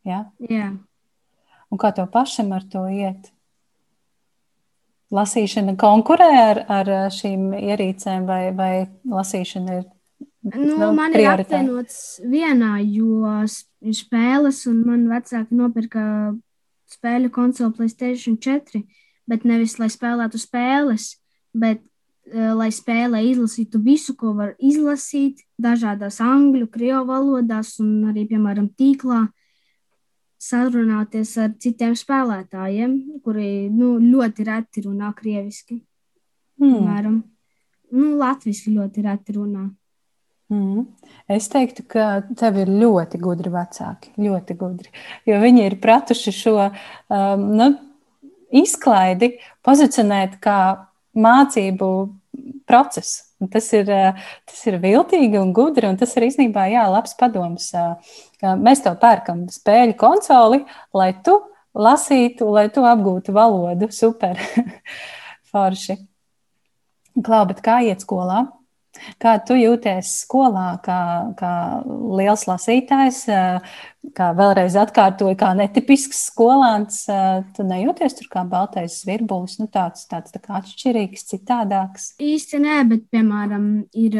Ja? 0.05 0.27
Jā. 0.50 0.69
Un 1.67 1.81
kā 1.81 1.91
tev 1.95 2.12
pašam 2.13 2.53
ar 2.55 2.67
to 2.69 2.86
iet? 2.93 3.31
Lasīšana 5.12 5.74
konkurē 5.79 6.29
ar, 6.38 6.62
ar 6.69 6.89
šīm 7.15 7.53
ierīcēm, 7.57 8.25
vai, 8.27 8.41
vai 8.55 8.74
lasīšana 9.07 9.79
ir 9.81 9.86
Nu, 10.47 10.77
nu, 10.77 10.91
man 10.95 11.12
ir 11.17 11.25
apvienots 11.27 12.21
vienā, 12.24 12.77
jo 12.88 13.41
spēles, 13.91 14.62
un 14.69 14.77
man 14.88 15.01
vecāki 15.09 15.57
nopirka 15.57 16.03
spēļu 16.88 17.31
konsoli 17.36 17.75
PlayStation 17.75 18.38
4 18.39 18.79
bet 19.27 19.46
nevis 19.48 19.77
lai 19.81 19.89
spēlētu 19.91 20.39
spēles, 20.41 21.10
bet 21.57 21.81
uh, 21.81 22.53
lai 22.57 22.69
spēlē 22.74 23.24
izlasītu 23.29 23.81
visu, 23.84 24.15
ko 24.19 24.34
var 24.38 24.55
izlasīt, 24.60 25.43
dažādās 25.62 26.22
angļu, 26.24 26.69
krievu 26.74 27.05
valodās 27.10 27.77
un 27.84 28.10
arī, 28.12 28.27
piemēram, 28.29 28.72
tīklā 28.77 29.25
sarunāties 30.38 31.34
ar 31.41 31.55
citiem 31.62 31.96
spēlētājiem, 31.98 32.93
kuri 33.25 33.67
nu, 33.74 33.98
ļoti 34.01 34.46
reti 34.48 34.86
runā 34.86 35.10
krieviski. 35.17 35.81
Mm. 36.62 36.69
Piemēram, 36.69 37.17
nu, 37.98 38.13
latviešu 38.22 38.74
ļoti 38.75 39.05
reti 39.05 39.38
runā. 39.38 39.67
Mm. 40.53 40.86
Es 41.27 41.50
teiktu, 41.51 41.84
ka 41.91 42.22
tev 42.39 42.62
ir 42.62 42.69
ļoti 42.72 43.19
gudri 43.19 43.51
vecāki. 43.51 44.13
Ļoti 44.22 44.55
gudri. 44.60 44.93
Jo 45.27 45.41
viņi 45.43 45.65
ir 45.67 45.75
pratuši 45.84 46.34
šo 46.36 46.55
um, 46.69 47.43
nu, 47.57 47.72
izklaidi 48.59 49.35
pozicionēt 49.65 50.37
kā 50.43 50.59
mācību 51.17 51.89
procesu. 52.67 53.23
Tas 53.53 53.67
ir, 53.77 53.89
tas 54.49 54.61
ir 54.65 54.79
viltīgi 54.81 55.37
un 55.37 55.51
gudri, 55.53 55.85
un 55.85 55.97
tas 55.99 56.15
ir 56.17 56.25
īstenībā 56.25 56.65
jā, 56.71 56.87
labs 56.89 57.13
padoms. 57.19 57.69
Mēs 58.41 58.81
tev 58.85 58.97
pērkam 59.01 59.45
spēļu 59.53 59.93
konsoli, 59.99 60.63
lai 60.97 61.11
tu 61.25 61.37
lasītu, 61.77 62.49
lai 62.53 62.67
tu 62.73 62.85
apgūtu 62.87 63.35
valodu. 63.35 63.91
Super! 63.99 64.41
Forši! 65.51 65.99
Klau, 67.17 67.45
bet 67.49 67.61
kā 67.65 67.79
iet 67.85 68.03
skolā? 68.05 68.43
Kā 69.21 69.37
tu 69.43 69.57
jūties 69.57 70.11
skolā, 70.23 70.77
kā, 70.85 70.99
kā 71.39 71.51
liels 71.87 72.45
lasītājs, 72.49 73.23
kā 74.17 74.29
vēlreiz 74.37 74.77
atkārtoju, 74.79 75.37
kā 75.39 75.53
netipisks 75.57 76.27
skolāns? 76.31 77.03
Tu 77.57 77.67
nejūties 77.67 78.17
tur 78.19 78.31
kā 78.33 78.45
baltais 78.47 79.01
virbulis, 79.07 79.57
nu 79.61 79.69
tāds, 79.71 80.07
tāds 80.11 80.33
tā 80.33 80.41
kā 80.43 80.61
atšķirīgs, 80.61 81.27
citādāks? 81.33 82.11
Īsti 82.23 82.63
nē, 82.63 82.79
bet, 82.91 83.05
piemēram, 83.13 83.67
ir 83.97 84.19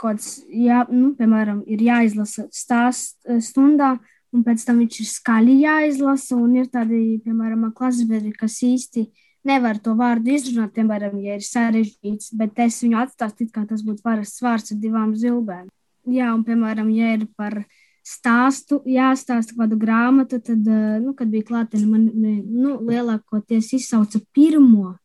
kāds, 0.00 0.38
jā, 0.50 0.84
nu, 0.90 1.12
piemēram, 1.18 1.62
ir 1.70 1.84
jāizlasa 1.84 2.48
stāsts 2.52 3.20
stundā, 3.48 3.94
un 4.34 4.42
pēc 4.46 4.64
tam 4.66 4.80
viņš 4.82 5.00
ir 5.00 5.10
skaļi 5.10 5.58
jāizlasa, 5.62 6.38
un 6.38 6.56
ir 6.58 6.70
tādi, 6.72 7.20
piemēram, 7.24 7.68
klasbiedri, 7.76 8.34
kas 8.36 8.58
īsti 8.66 9.06
nevar 9.44 9.78
to 9.82 9.94
vārdu 9.98 10.34
izrunāt, 10.34 10.74
piemēram, 10.76 11.16
ja 11.22 11.38
ir 11.38 11.44
sarežģīts, 11.44 12.32
bet 12.38 12.58
es 12.64 12.80
viņu 12.84 13.00
atstāstu, 13.04 13.48
kā 13.52 13.64
tas 13.68 13.84
būtu 13.84 14.04
parasts 14.04 14.42
vārds 14.44 14.74
ar 14.74 14.80
divām 14.80 15.14
zilbēm. 15.18 15.68
Jā, 16.10 16.32
un, 16.34 16.44
piemēram, 16.44 16.90
ja 16.92 17.14
ir 17.16 17.26
par 17.36 17.62
stāstu 18.04 18.82
jāstāsta 18.88 19.56
kādu 19.56 19.78
grāmatu, 19.80 20.40
tad, 20.44 20.66
eh, 20.68 20.98
nu, 21.00 21.14
kad 21.16 21.30
bija 21.32 21.48
klātienē, 21.48 21.86
man 21.88 22.10
nu, 22.12 22.76
lielākoties 22.84 23.72
izsauca 23.78 24.20
pirmo, 24.34 24.98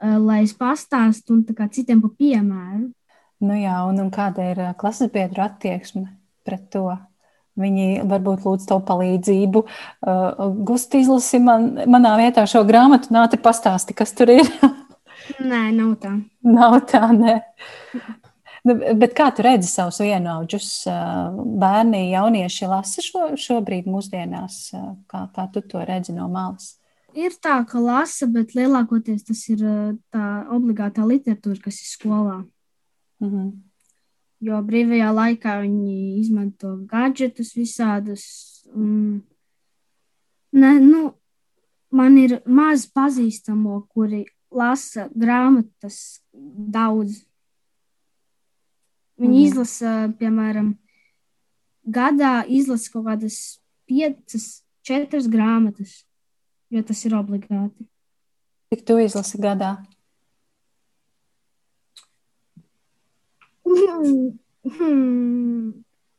eh, 0.00 0.18
lai 0.18 0.42
es 0.42 0.52
pastāstu 0.52 1.32
un 1.32 1.44
kā 1.44 1.68
citiem 1.70 2.02
pa 2.02 2.08
piemēru. 2.08 2.92
Nu 3.40 3.56
jā, 3.56 3.78
un, 3.88 4.00
un 4.00 4.10
kāda 4.10 4.50
ir 4.52 4.60
eh, 4.60 4.74
klases 4.76 5.10
biedru 5.12 5.44
attieksme 5.44 6.06
pret 6.44 6.68
to? 6.70 6.90
Viņi 7.60 8.02
varbūt 8.10 8.42
lūdz 8.48 8.66
to 8.66 8.80
palīdzību. 8.82 9.62
Uh, 10.02 10.50
Gusti 10.66 11.04
izlasi 11.04 11.38
man, 11.42 11.70
manā 11.86 12.16
vietā 12.18 12.48
šo 12.50 12.64
grāmatu, 12.66 13.12
nāc, 13.14 13.36
pastāsti, 13.42 13.94
kas 13.94 14.10
tur 14.18 14.32
ir. 14.34 14.48
nē, 15.52 15.68
nav 15.76 15.94
tā. 16.02 16.16
Nav 16.42 16.80
tā, 16.90 17.06
nē. 17.14 17.38
Nu, 18.64 18.74
bet 18.98 19.12
kā 19.14 19.28
tu 19.36 19.44
redzi 19.46 19.68
savus 19.70 20.00
vienaudžus? 20.02 20.70
Uh, 20.90 21.36
bērni, 21.60 22.08
jaunieši 22.14 22.70
lasa 22.70 23.04
šo, 23.04 23.28
šobrīd 23.38 23.86
mūsdienās. 23.86 24.56
Uh, 24.74 24.88
kā, 25.10 25.28
kā 25.36 25.46
tu 25.54 25.62
to 25.68 25.84
redzi 25.86 26.16
no 26.16 26.26
malas? 26.32 26.72
Ir 27.14 27.36
tā, 27.38 27.60
ka 27.70 27.78
lasa, 27.78 28.26
bet 28.26 28.56
lielākoties 28.58 29.28
tas 29.28 29.44
ir 29.52 29.62
uh, 29.62 29.94
tā 30.10 30.26
obligātā 30.50 31.06
literatūra, 31.06 31.60
kas 31.68 31.78
ir 31.84 31.92
skolā. 31.92 32.40
Mm 33.22 33.30
-hmm 33.30 33.54
jo 34.44 34.60
brīvajā 34.66 35.10
laikā 35.14 35.58
viņi 35.62 35.98
izmanto 36.20 36.74
gadgetus 36.90 37.54
visādus. 37.56 38.24
Un, 38.74 39.22
ne, 40.52 40.72
nu, 40.82 41.04
man 41.94 42.18
ir 42.20 42.40
maz 42.46 42.86
pazīstamo, 42.90 43.80
kuri 43.92 44.24
lasa 44.54 45.08
grāmatas 45.14 46.20
daudz. 46.32 47.22
Viņi 49.20 49.38
mm. 49.38 49.46
izlasa, 49.46 49.94
piemēram, 50.18 50.72
gadā 51.86 52.42
izlasa 52.50 52.90
kaut 52.90 53.06
kādas 53.06 53.38
piecas, 53.86 54.64
četras 54.84 55.28
grāmatas, 55.30 56.02
jo 56.72 56.82
tas 56.82 57.04
ir 57.06 57.14
obligāti. 57.14 57.86
Cik 58.74 58.82
tu 58.88 58.98
izlasi 58.98 59.38
gadā? 59.38 59.76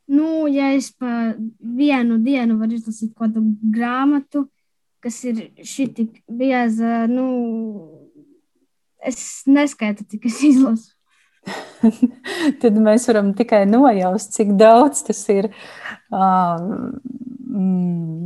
Nu, 0.06 0.48
ja 0.48 0.72
es 0.74 0.92
pa 0.94 1.34
vienu 1.60 2.20
dienu 2.22 2.60
varu 2.60 2.78
izlasīt 2.78 3.16
kādu 3.18 3.42
grāmatu, 3.74 4.46
kas 5.02 5.18
ir 5.26 5.40
šī 5.66 5.88
tik 5.98 6.20
bieza, 6.30 7.06
nu, 7.10 7.26
es 9.02 9.44
neskaitu, 9.50 10.06
cik 10.10 10.28
es 10.30 10.42
izlasu. 10.46 10.92
Tad 12.62 12.78
mēs 12.82 13.06
varam 13.10 13.34
tikai 13.38 13.64
nojaust, 13.70 14.34
cik 14.38 14.56
daudz 14.58 15.04
tas 15.06 15.22
ir. 15.34 15.52
Uh, 16.14 16.94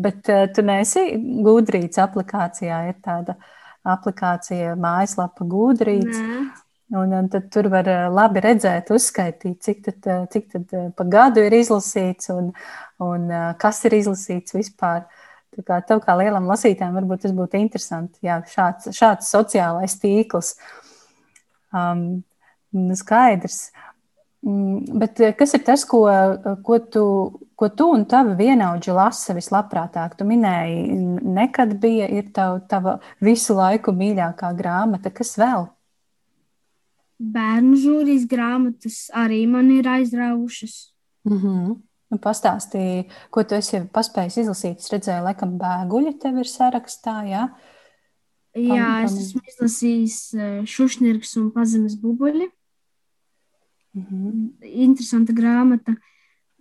bet 0.03 0.31
uh, 0.31 0.45
tu 0.55 0.63
neesi 0.65 1.03
gudrīts 1.45 1.99
aplikācijā, 2.01 2.79
ir 2.91 2.99
tāda 3.03 3.35
aplikācija, 3.87 4.75
mājaslapa 4.79 5.47
gudrīts. 5.47 6.19
Nē. 6.19 6.41
Un, 6.89 7.11
un 7.11 7.27
tad 7.29 7.51
tur 7.53 7.67
var 7.69 7.85
eh, 7.85 8.07
labi 8.09 8.41
redzēt, 8.41 8.87
uzskaitīt, 8.89 9.59
cik 9.61 9.83
tad, 9.85 9.97
eh, 10.09 10.23
cik 10.33 10.47
tad 10.49 10.71
eh, 10.73 10.87
pa 10.97 11.05
gadu 11.05 11.43
ir 11.45 11.53
izlasīts 11.53 12.31
un, 12.33 12.49
un 13.05 13.27
kas 13.61 13.83
ir 13.85 13.99
izlasīts 13.99 14.57
vispār. 14.57 15.05
Tā 15.53 15.65
kā 15.67 15.77
tev 15.85 16.01
kā 16.01 16.15
lielam 16.17 16.49
lasītājam 16.49 16.97
varbūt 16.97 17.27
tas 17.27 17.35
būtu 17.37 17.61
interesanti. 17.61 18.17
Jā, 18.25 18.39
šāds, 18.49 18.89
šāds 18.95 19.29
sociālais 19.29 19.97
tīkls. 20.01 20.55
Um, 21.69 22.23
skaidrs. 22.97 23.69
Um, 24.41 24.81
bet 25.01 25.21
kas 25.37 25.53
ir 25.57 25.65
tas, 25.67 25.85
ko, 25.89 26.05
ko, 26.65 26.81
tu, 26.89 27.03
ko 27.59 27.69
tu 27.69 27.91
un 27.93 28.05
tavi 28.09 28.37
vienaudži 28.39 28.95
lasa 28.97 29.37
vislabprātāk? 29.37 30.17
Tu 30.17 30.25
minēji, 30.25 30.85
nekad 31.37 31.75
bija 31.81 32.09
tava, 32.33 32.61
tava 32.69 33.01
visu 33.21 33.57
laiku 33.57 33.93
mīļākā 33.93 34.55
grāmata. 34.57 35.13
Kas 35.13 35.37
vēl? 35.37 35.69
Bērnu 37.19 37.77
žūrijas 37.79 38.25
grāmatas 38.31 39.09
arī 39.15 39.43
man 39.47 39.69
ir 39.75 39.87
aizraujušas. 39.87 40.93
Mm 41.27 41.37
-hmm. 41.37 41.75
Nu, 42.09 42.17
pastāstīji, 42.17 43.03
ko 43.29 43.43
tu 43.43 43.55
esi 43.55 43.83
paspējis 43.93 44.37
izlasīt. 44.37 44.79
Es 44.81 44.89
redzēju, 44.89 45.23
laikam, 45.27 45.59
bēguļi 45.61 46.15
tev 46.21 46.39
ir 46.41 46.49
sarakstā. 46.49 47.21
Jā, 47.29 47.43
jā 48.57 48.87
pam, 48.87 49.05
es 49.05 49.17
esmu 49.19 49.41
izlasījis 49.51 50.33
eh, 50.33 50.55
Šušnirks 50.65 51.35
un 51.37 51.51
Pazemes 51.51 51.99
bubuļi. 52.01 52.49
Mm 53.93 54.05
-hmm. 54.07 54.49
Interesanta 54.61 55.33
grāmata. 55.33 55.95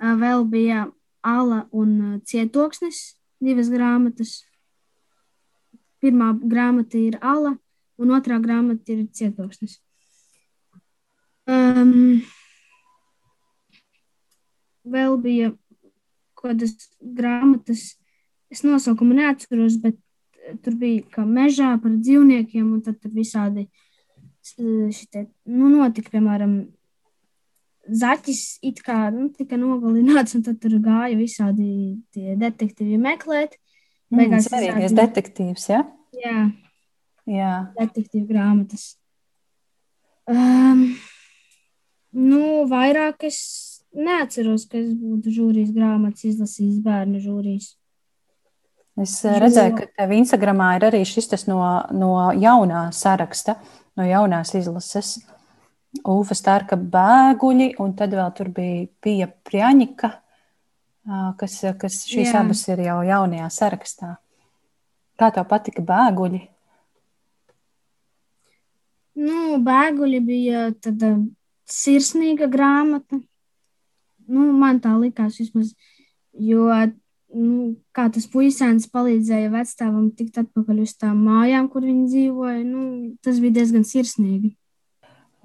Eh, 0.02 0.14
vēl 0.20 0.44
bija 0.44 0.90
Ala 1.22 1.66
un 1.72 2.14
eh, 2.14 2.20
Cietoksnis, 2.24 3.16
divas 3.40 3.68
grāmatas. 3.68 4.44
Pirmā 6.02 6.38
grāmata 6.42 6.98
ir 6.98 7.18
Ala, 7.22 7.56
un 7.98 8.08
otrā 8.08 8.36
grāmata 8.38 8.92
ir 8.92 9.08
Cietoksnis. 9.12 9.80
Um, 11.48 12.20
vēl 14.84 15.16
bija 15.22 15.52
kādas 16.38 16.74
grāmatas, 17.00 17.94
es 18.52 18.64
nosaukumu 18.66 19.16
neatceros, 19.16 19.78
bet 19.80 19.96
tur 20.64 20.76
bija 20.80 21.04
kā 21.12 21.24
mežā 21.28 21.74
par 21.82 21.94
dzīvniekiem, 21.96 22.66
un 22.76 22.82
tad 22.84 23.00
tur 23.02 23.12
visādi 23.16 23.66
šitie, 24.48 25.26
nu, 25.48 25.68
notika, 25.72 26.12
piemēram, 26.14 26.60
zaķis 27.88 28.42
it 28.68 28.80
kā 28.84 29.08
nu, 29.14 29.28
tika 29.34 29.58
nogalināts, 29.60 30.36
un 30.36 30.44
tad 30.46 30.60
tur 30.62 30.78
gāja 30.84 31.16
visādi 31.18 31.98
tie 32.14 32.36
detektīvi 32.38 33.00
meklēt. 33.00 33.58
Mm, 34.12 34.20
Beigās 34.22 34.48
mm, 34.52 34.64
visādi... 34.64 34.96
detektīvs, 35.00 35.68
ja? 35.72 35.84
Jā. 36.16 36.38
Jā. 37.28 37.52
Detektīvu 37.76 38.28
grāmatas. 38.30 38.90
Um, 40.28 40.90
Nu, 42.18 42.66
vairāk 42.66 43.28
es 43.28 43.38
neatceros, 43.94 44.66
ka 44.70 44.80
es 44.80 44.90
būtu 44.98 45.32
žūrijas 45.34 45.70
grāmatas 45.74 46.26
izlasījis 46.26 46.80
bērnu 46.82 47.20
žūrijas. 47.22 47.76
Es. 48.98 49.14
Eh, 49.22 49.38
redzēju, 49.38 49.76
ka 49.78 49.86
tev 50.00 50.14
Instagramā 50.16 50.72
ir 50.78 50.88
arī 50.88 51.04
šis 51.06 51.46
no, 51.46 51.60
no 51.94 52.12
jaunā 52.34 52.88
saraksta, 52.94 53.58
no 53.98 54.06
jaunās 54.06 54.54
izlases. 54.58 55.18
Ufa 56.04 56.34
Starka 56.36 56.76
bēguļi, 56.76 57.72
un 57.80 57.94
tad 57.96 58.12
vēl 58.12 58.32
tur 58.36 58.50
bija 58.52 58.88
Pija 59.00 59.28
Prjaņika, 59.48 60.10
kas, 61.40 61.54
kas 61.80 62.02
šīs 62.10 62.34
Jā. 62.34 62.42
abas 62.42 62.66
ir 62.68 62.82
jau 62.84 62.98
jaunajā 63.06 63.48
sarakstā. 63.54 64.10
Kā 65.18 65.30
tev 65.34 65.46
patika 65.48 65.82
bēguļi? 65.82 66.42
Nu, 69.18 69.56
bēguļi 69.64 70.20
bija 70.22 70.68
tāda 70.76 71.16
sirsnīga 71.72 72.48
grāmata. 72.50 73.20
Nu, 74.28 74.50
man 74.60 74.80
tā 74.84 74.92
likās 75.00 75.38
vismaz, 75.40 75.72
jo 76.36 76.68
nu, 77.32 77.74
kā 77.96 78.08
tas 78.12 78.28
puisēns 78.30 78.88
palīdzēja 78.92 79.52
vecstāvam 79.52 80.10
tikt 80.16 80.40
atpakaļ 80.42 80.82
uz 80.84 80.94
tām 81.00 81.22
mājām, 81.24 81.68
kur 81.72 81.84
viņi 81.86 82.08
dzīvoja, 82.12 82.64
nu, 82.64 82.82
tas 83.24 83.40
bija 83.42 83.60
diezgan 83.60 83.86
sirsnīgi. 83.88 84.54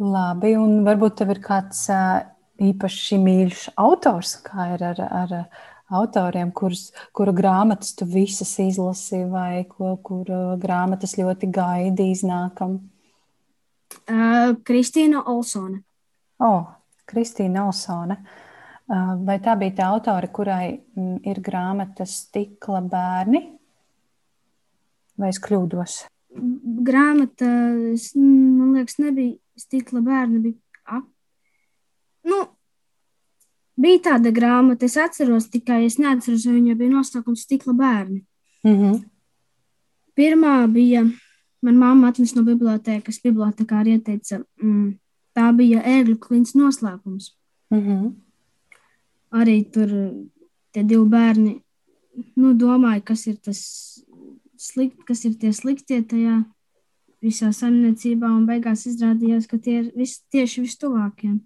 Labi, 0.04 0.56
un 0.58 0.82
varbūt 0.88 1.20
tev 1.22 1.36
ir 1.36 1.44
kāds 1.44 1.86
īpaši 2.64 3.20
mīļš 3.22 3.68
autors, 3.80 4.36
kā 4.44 4.74
ir 4.74 4.84
ar, 4.90 5.00
ar 5.06 5.36
autoriem, 5.94 6.52
kurus, 6.56 6.88
kuru 7.16 7.34
grāmatas 7.36 7.94
tu 7.98 8.08
visas 8.10 8.52
izlasi, 8.60 9.24
vai 9.30 9.64
ko, 9.70 9.96
kur 10.04 10.28
grāmatas 10.60 11.16
ļoti 11.20 11.50
gaidi 11.54 12.10
iznākam? 12.14 12.80
Uh, 14.10 14.58
Kristīna 14.66 15.22
Olsone. 15.30 15.84
Oh, 16.40 16.64
Kristīna 17.06 17.68
Olsone. 17.68 18.18
Vai 19.24 19.38
tā 19.44 19.56
bija 19.60 19.78
tā 19.78 19.90
autore, 19.94 20.28
kurai 20.34 20.74
mm, 20.74 21.22
ir 21.30 21.40
grāmata 21.44 22.06
Stikla 22.10 22.82
bērni? 22.84 23.42
Vai 25.20 25.30
es 25.32 25.40
kļūdos? 25.42 26.02
Grāmata, 26.84 27.48
man 28.18 28.74
liekas, 28.76 28.98
nebija 29.00 29.38
Stikla 29.60 30.02
bērni. 30.04 30.42
Bija, 30.44 31.00
nu, 32.28 32.42
bija 33.80 34.02
tāda 34.10 34.34
grāmata, 34.36 34.90
es 34.90 34.98
atceros, 35.00 35.48
tikai 35.54 35.84
es 35.88 36.00
neatceros, 36.02 36.48
vai 36.50 36.58
viņa 36.60 36.78
bija 36.80 36.96
nosaukums 36.98 37.46
Stikla 37.48 37.74
bērni. 37.78 38.24
Mm 38.64 38.76
-hmm. 38.80 39.00
Pirmā 40.16 40.68
bija, 40.74 41.06
man 41.62 41.78
mamma 41.78 42.12
atnesa 42.12 42.36
no 42.36 42.44
bibliotēkas, 42.44 43.22
bibliotekāri 43.24 43.96
ieteica 43.96 44.44
mm, 44.62 44.92
tā 45.38 45.50
bija 45.58 45.82
ērgļu 45.82 46.18
klints 46.22 46.56
noslēpums. 46.56 47.34
Mm 47.74 47.82
-hmm. 47.82 48.12
Arī 49.34 49.58
tur 49.74 49.90
tie 50.72 50.84
divi 50.84 51.06
bērni 51.10 51.62
nu, 52.36 52.54
domāja, 52.54 53.02
kas 53.02 53.28
ir 53.28 53.38
tas 53.42 53.62
slikt, 54.58 55.04
kas 55.08 55.26
ir 55.26 55.38
tie 55.40 55.54
sliktie 55.54 56.02
tajā 56.02 56.44
visā 57.24 57.52
saimniecībā, 57.56 58.28
un 58.28 58.46
beigās 58.46 58.86
izrādījās, 58.90 59.48
ka 59.48 59.58
tie 59.58 59.80
ir 59.82 59.92
vis, 59.96 60.20
tieši 60.34 60.62
vistuvākie. 60.62 61.40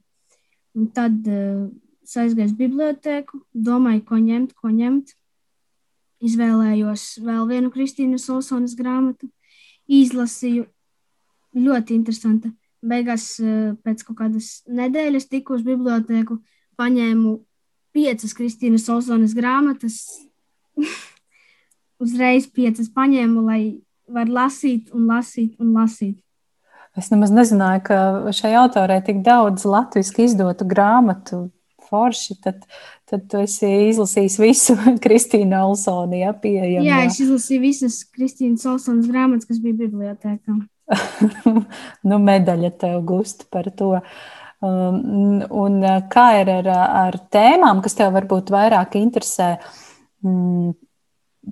Un 0.78 0.90
tad 0.94 1.28
uh, 1.28 1.70
aizgāju 2.16 2.50
uz 2.52 2.56
bibliotēku, 2.58 3.42
domāju, 3.54 4.04
ko 4.10 4.20
ņemt, 4.22 4.54
ko 4.58 4.72
ņemt. 4.74 5.14
Izvēlējos 6.28 7.20
vēl 7.22 7.44
vienu 7.52 7.70
Kristīnas 7.74 8.26
Olsonas 8.34 8.74
grāmatu, 8.78 9.30
izlasīju. 9.88 10.66
Ļoti 11.58 11.96
interesanti. 11.98 12.52
Beigās 12.88 13.26
uh, 13.44 13.74
pēc 13.84 14.06
kaut 14.08 14.22
kādas 14.22 14.52
nedēļas 14.68 15.28
tiku 15.32 15.58
uz 15.58 15.66
bibliotēku, 15.68 16.40
paņēmu 16.80 17.34
piecas 17.98 18.36
Kristīnas 18.38 18.88
Olsonas 18.94 19.36
grāmatas. 19.38 20.00
Uzreiz 22.04 22.46
piecas 22.54 22.92
paņēmu, 22.94 23.44
lai 23.48 23.62
var 24.08 24.30
lasīt 24.30 24.94
un 24.96 25.08
lasīt 25.10 25.58
un 25.62 25.74
lasīt. 25.76 26.18
Es 26.98 27.12
nemaz 27.14 27.30
nezināju, 27.34 27.84
ka 27.86 27.98
šai 28.34 28.56
autorei 28.58 28.98
tik 29.06 29.22
daudz 29.26 29.68
latviešu 29.70 30.24
izdotu 30.26 30.66
grāmatu. 30.70 31.48
Forši, 31.88 32.36
tad, 32.44 32.66
tad 33.08 33.30
tu 33.32 33.40
esi 33.40 33.68
izlasījis 33.94 34.40
visu 34.42 34.76
Kristīnu 35.04 35.56
Olsonu. 35.70 36.18
Ja, 36.20 36.34
pieejam, 36.36 36.84
jā, 36.84 37.04
es 37.08 37.22
izlasīju 37.24 37.64
visas 37.64 38.02
Kristīnas 38.12 38.66
Olsonas 38.68 39.08
grāmatas, 39.08 39.48
kas 39.48 39.62
bija 39.64 39.78
bibliotekā. 39.86 40.58
nu, 42.10 42.20
medaļa 42.30 42.72
tev 42.80 43.02
gust 43.08 43.48
par 43.52 43.70
to. 43.78 43.96
Um, 44.64 45.44
un 45.54 45.84
kā 46.10 46.28
ir 46.40 46.50
ar, 46.50 46.72
ar 47.04 47.20
tēmām, 47.34 47.84
kas 47.86 47.98
tev 48.00 48.16
varbūt 48.16 48.50
vairāk 48.54 48.98
interesē? 48.98 49.56
Mm, 50.26 50.74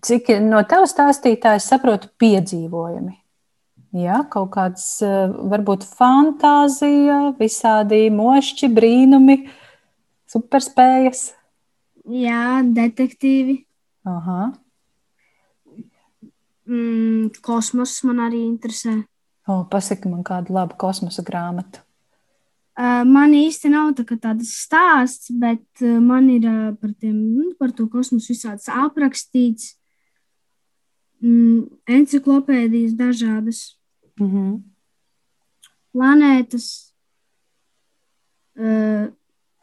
cik 0.03 0.31
no 0.43 0.63
tavas 0.67 0.95
stāstītājas 0.95 1.69
saprotu 1.69 2.09
piedzīvojumi. 2.19 3.13
Jā, 3.95 4.25
kaut 4.27 4.49
kāds 4.57 4.83
eh, 5.05 5.31
varbūt 5.51 5.85
fantāzija, 5.87 7.37
visādi 7.39 8.09
mošķi, 8.11 8.67
brīnumi, 8.75 9.37
superspējas. 10.31 11.29
Jā, 12.11 12.59
detektīvi. 12.75 13.61
Aha. 14.09 14.51
Mm, 16.67 17.31
kosmos 17.45 17.95
man 18.03 18.19
arī 18.25 18.43
interesē. 18.49 18.97
O, 19.45 19.63
pasaki 19.69 20.09
man 20.09 20.23
kādu 20.25 20.55
labu 20.55 20.77
kosmosa 20.81 21.21
grāmatu. 21.25 21.83
Man 22.75 23.31
īsti 23.31 23.69
nav 23.71 23.93
tā 23.95 24.03
tāds 24.19 24.49
stāsts, 24.65 25.29
bet 25.31 25.63
man 25.81 26.27
ir 26.33 26.47
par, 26.81 26.91
tiem, 26.99 27.15
nu, 27.15 27.53
par 27.59 27.71
to 27.71 27.85
kosmosu 27.87 28.33
visāds 28.33 28.67
aprakstīts 28.67 29.77
mm, 31.23 31.61
encyklopēdijas 31.87 32.97
dažādas 32.99 33.61
mm 34.19 34.27
-hmm. 34.31 34.57
planētas, 35.93 36.67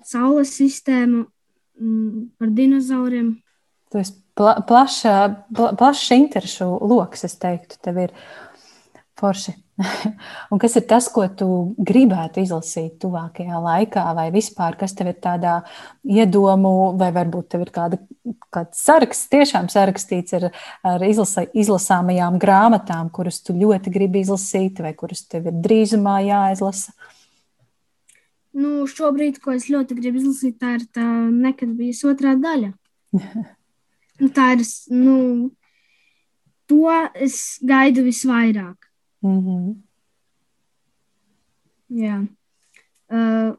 Saules 0.05 0.57
sistēmu, 0.57 1.27
mm, 1.81 2.31
par 2.39 2.49
dinozauriem. 2.49 3.43
Tas 3.93 4.13
pla 4.35 4.57
plašs 4.69 5.03
pla 5.55 5.73
plašs 5.79 6.11
interešu 6.11 6.65
lokus, 6.81 7.25
es 7.25 7.37
teiktu, 7.37 7.79
tev 7.83 7.99
ir 7.99 8.13
forši. 9.21 9.53
un 10.53 10.61
kas 10.63 10.77
ir 10.79 10.85
tas, 10.89 11.07
ko 11.13 11.25
tu 11.37 11.47
gribētu 11.79 12.43
izlasīt 12.43 12.99
tuvākajā 13.03 13.61
laikā, 13.63 14.05
vai 14.17 14.27
vispār, 14.35 14.77
kas 14.81 14.95
tev 14.99 15.13
ir 15.13 15.19
tādā 15.23 15.59
iedomu, 16.05 16.93
vai 17.01 17.11
varbūt 17.15 17.49
tev 17.55 17.65
ir 17.67 17.73
kāda, 17.75 17.99
kāds 18.55 18.83
saraksts, 18.83 19.31
tiešām 19.33 19.71
sarakstīts 19.73 20.37
ar, 20.39 20.51
ar 20.87 21.07
izlasa, 21.07 21.47
izlasāmajām 21.53 22.39
grāmatām, 22.43 23.11
kuras 23.15 23.41
tu 23.45 23.57
ļoti 23.57 23.95
gribi 23.95 24.23
izlasīt, 24.27 24.83
vai 24.85 24.95
kuras 24.99 25.25
tev 25.29 25.51
ir 25.51 25.59
drīzumā 25.65 26.21
jāizlasa? 26.27 26.95
Nu, 28.53 28.85
šobrīd, 28.89 29.41
ko 29.41 29.55
es 29.57 29.71
ļoti 29.73 29.97
gribu 29.97 30.21
izlasīt, 30.21 30.59
tā 30.61 30.77
ir 30.77 30.87
tā 30.93 31.07
nekad 31.33 31.73
bijusi 31.79 32.09
otrā 32.11 32.37
daļa. 32.37 32.75
nu, 34.21 34.33
tā 34.37 34.53
ir, 34.59 34.65
nu, 34.93 35.19
to 36.69 36.97
es 37.17 37.57
gaidu 37.65 38.05
visvairāk. 38.05 38.92
-hmm. 39.23 39.75
Jā. 41.93 42.23
Uh, 43.13 43.53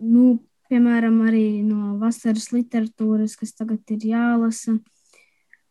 nu, 0.00 0.38
piemēram, 0.70 1.20
arī 1.28 1.62
no 1.62 1.98
vasaras 2.00 2.48
literatūras, 2.54 3.36
kas 3.36 3.52
tagad 3.52 3.84
ir 3.92 4.06
jālasa. 4.12 4.78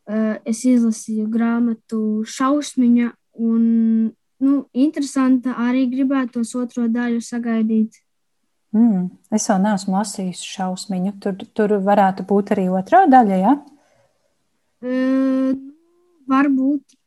Uh, 0.06 0.38
es 0.45 0.62
izlasīju 0.69 1.26
grāmatu 1.34 2.21
Šausmiņa, 2.30 3.10
un 3.41 3.62
nu, 4.38 4.54
interesanti 4.74 5.50
arī 5.50 5.88
gribētos 5.89 6.54
otro 6.56 6.86
daļu 6.91 7.24
sagaidīt. 7.26 7.98
Mm, 8.76 9.08
es 9.32 9.48
vēl 9.50 9.62
neesmu 9.63 9.95
lasījis 9.95 10.41
šausmiņu. 10.43 11.15
Tur, 11.24 11.39
tur 11.56 11.78
varētu 11.86 12.26
būt 12.28 12.52
arī 12.56 12.67
otrā 12.76 13.06
daļa, 13.08 13.38
ja? 13.39 13.54
Uh, 14.84 15.56
varbūt. 16.30 16.98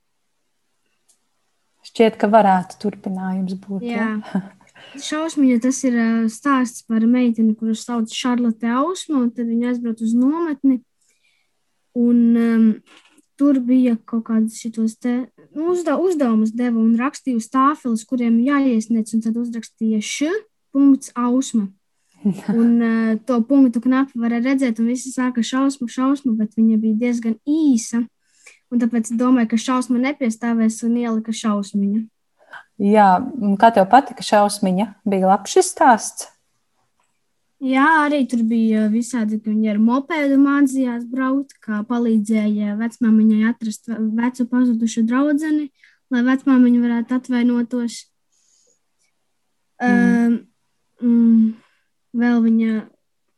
Šķiet, 1.99 2.15
ka 2.15 2.29
varētu 2.31 2.77
turpinājums 2.79 3.57
būt. 3.59 3.89
Jā. 3.91 4.05
Ja? 4.23 4.41
Šausmīga 5.03 5.65
tas 5.65 5.81
ir 5.83 5.97
stāsts 6.31 6.85
par 6.87 7.03
meiteni, 7.11 7.57
kuras 7.59 7.81
sauc 7.83 8.13
Šarlote 8.15 8.71
Ausma, 8.71 9.25
un 9.25 9.33
tad 9.35 9.49
viņa 9.51 9.73
aizbrauc 9.73 10.05
uz 10.07 10.13
nometni. 10.15 10.77
Un, 11.99 12.21
um, 12.39 12.69
tur 13.35 13.59
bija 13.67 13.97
kaut 14.07 14.29
kādas 14.29 14.61
šitos 14.63 14.95
te 15.03 15.17
nu, 15.57 15.73
uzda, 15.73 15.97
uzdevumus 15.99 16.55
deva 16.55 16.79
un 16.79 16.95
rakstīja 17.01 17.41
uz 17.41 17.51
tāfeles, 17.51 18.07
kuriem 18.07 18.39
jāiesniedz, 18.47 19.17
un 19.19 19.25
tad 19.27 19.43
uzrakstīja 19.43 19.99
š. 19.99 20.31
Ausma. 21.19 21.67
Un 22.61 22.79
uh, 22.79 23.17
to 23.27 23.41
punktu 23.43 23.83
knapi 23.83 24.23
varēja 24.23 24.45
redzēt, 24.53 24.79
un 24.79 24.93
visi 24.93 25.11
sāka 25.11 25.43
šausmu, 25.43 25.89
šausmu, 25.91 26.37
bet 26.39 26.55
viņa 26.55 26.79
bija 26.79 27.03
diezgan 27.03 27.35
īsa. 27.43 28.05
Un 28.69 28.81
tāpēc 28.83 29.11
domāju, 29.17 29.53
ka 29.55 29.61
šausma 29.61 30.01
nepiestāvēs 30.03 30.83
un 30.85 30.97
ielika 31.01 31.33
šausmiņu. 31.33 32.03
Jā, 32.79 33.07
kā 33.59 33.71
tev 33.75 33.89
patika 33.91 34.25
šausmiņa? 34.25 34.91
Bija 35.09 35.31
labs 35.33 35.55
šis 35.57 35.73
stāsts. 35.73 36.29
Jā, 37.59 37.87
arī 38.05 38.21
tur 38.31 38.45
bija 38.47 38.85
visādi, 38.93 39.41
ka 39.43 39.51
viņi 39.51 39.73
ar 39.73 39.81
mopēdu 39.83 40.37
mācījās 40.39 41.09
braukt, 41.11 41.57
kā 41.65 41.81
palīdzēja 41.89 42.77
vecmāmiņai 42.79 43.49
atrast 43.51 43.91
vecu 43.91 44.47
pazudušu 44.53 45.03
draudzeni, 45.09 45.67
lai 46.15 46.23
vecmāmiņa 46.29 46.85
varētu 46.85 47.17
atvainotos. 47.19 47.99
Mm. 49.83 50.39
Um, 51.03 51.57
vēl 52.15 52.41
viņa, 52.47 52.79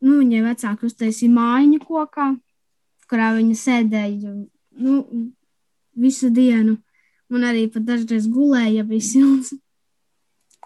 nu, 0.04 0.18
viņai 0.20 0.44
vecāki 0.50 0.88
uztaisīja 0.90 1.32
mājiņu 1.38 1.80
kokā, 1.86 2.28
kurā 3.08 3.32
viņa 3.38 3.56
sēdēja 3.56 4.36
nu, 4.80 5.00
visu 5.94 6.30
dienu. 6.34 6.78
Un 7.30 7.46
arī 7.46 7.68
pat 7.70 7.84
dažreiz 7.86 8.26
gulēja, 8.26 8.80
ja 8.80 8.86
bija 8.86 9.06
silts. 9.06 9.52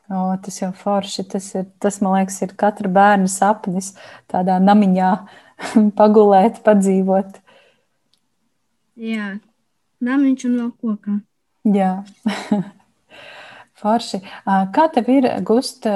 O, 0.09 0.29
tas 0.45 0.61
jau 0.61 0.71
forši. 0.77 1.25
Tas, 1.29 1.49
ir, 1.57 1.67
tas, 1.81 2.01
man 2.05 2.19
liekas, 2.19 2.41
ir 2.45 2.55
katra 2.61 2.91
bērna 2.93 3.29
sapnis. 3.31 3.93
Tādā 4.33 4.57
namiņā 4.63 5.11
pagulēt, 5.99 6.63
padzīvot. 6.65 7.41
Jā, 9.01 9.35
namiņš 10.05 10.47
un 10.49 10.57
vēl 10.61 10.71
kokā. 10.81 11.19
Jā, 11.75 11.91
forši. 13.81 14.21
Kā 14.45 14.87
tev 14.95 15.11
ir, 15.13 15.29
Gust, 15.45 15.89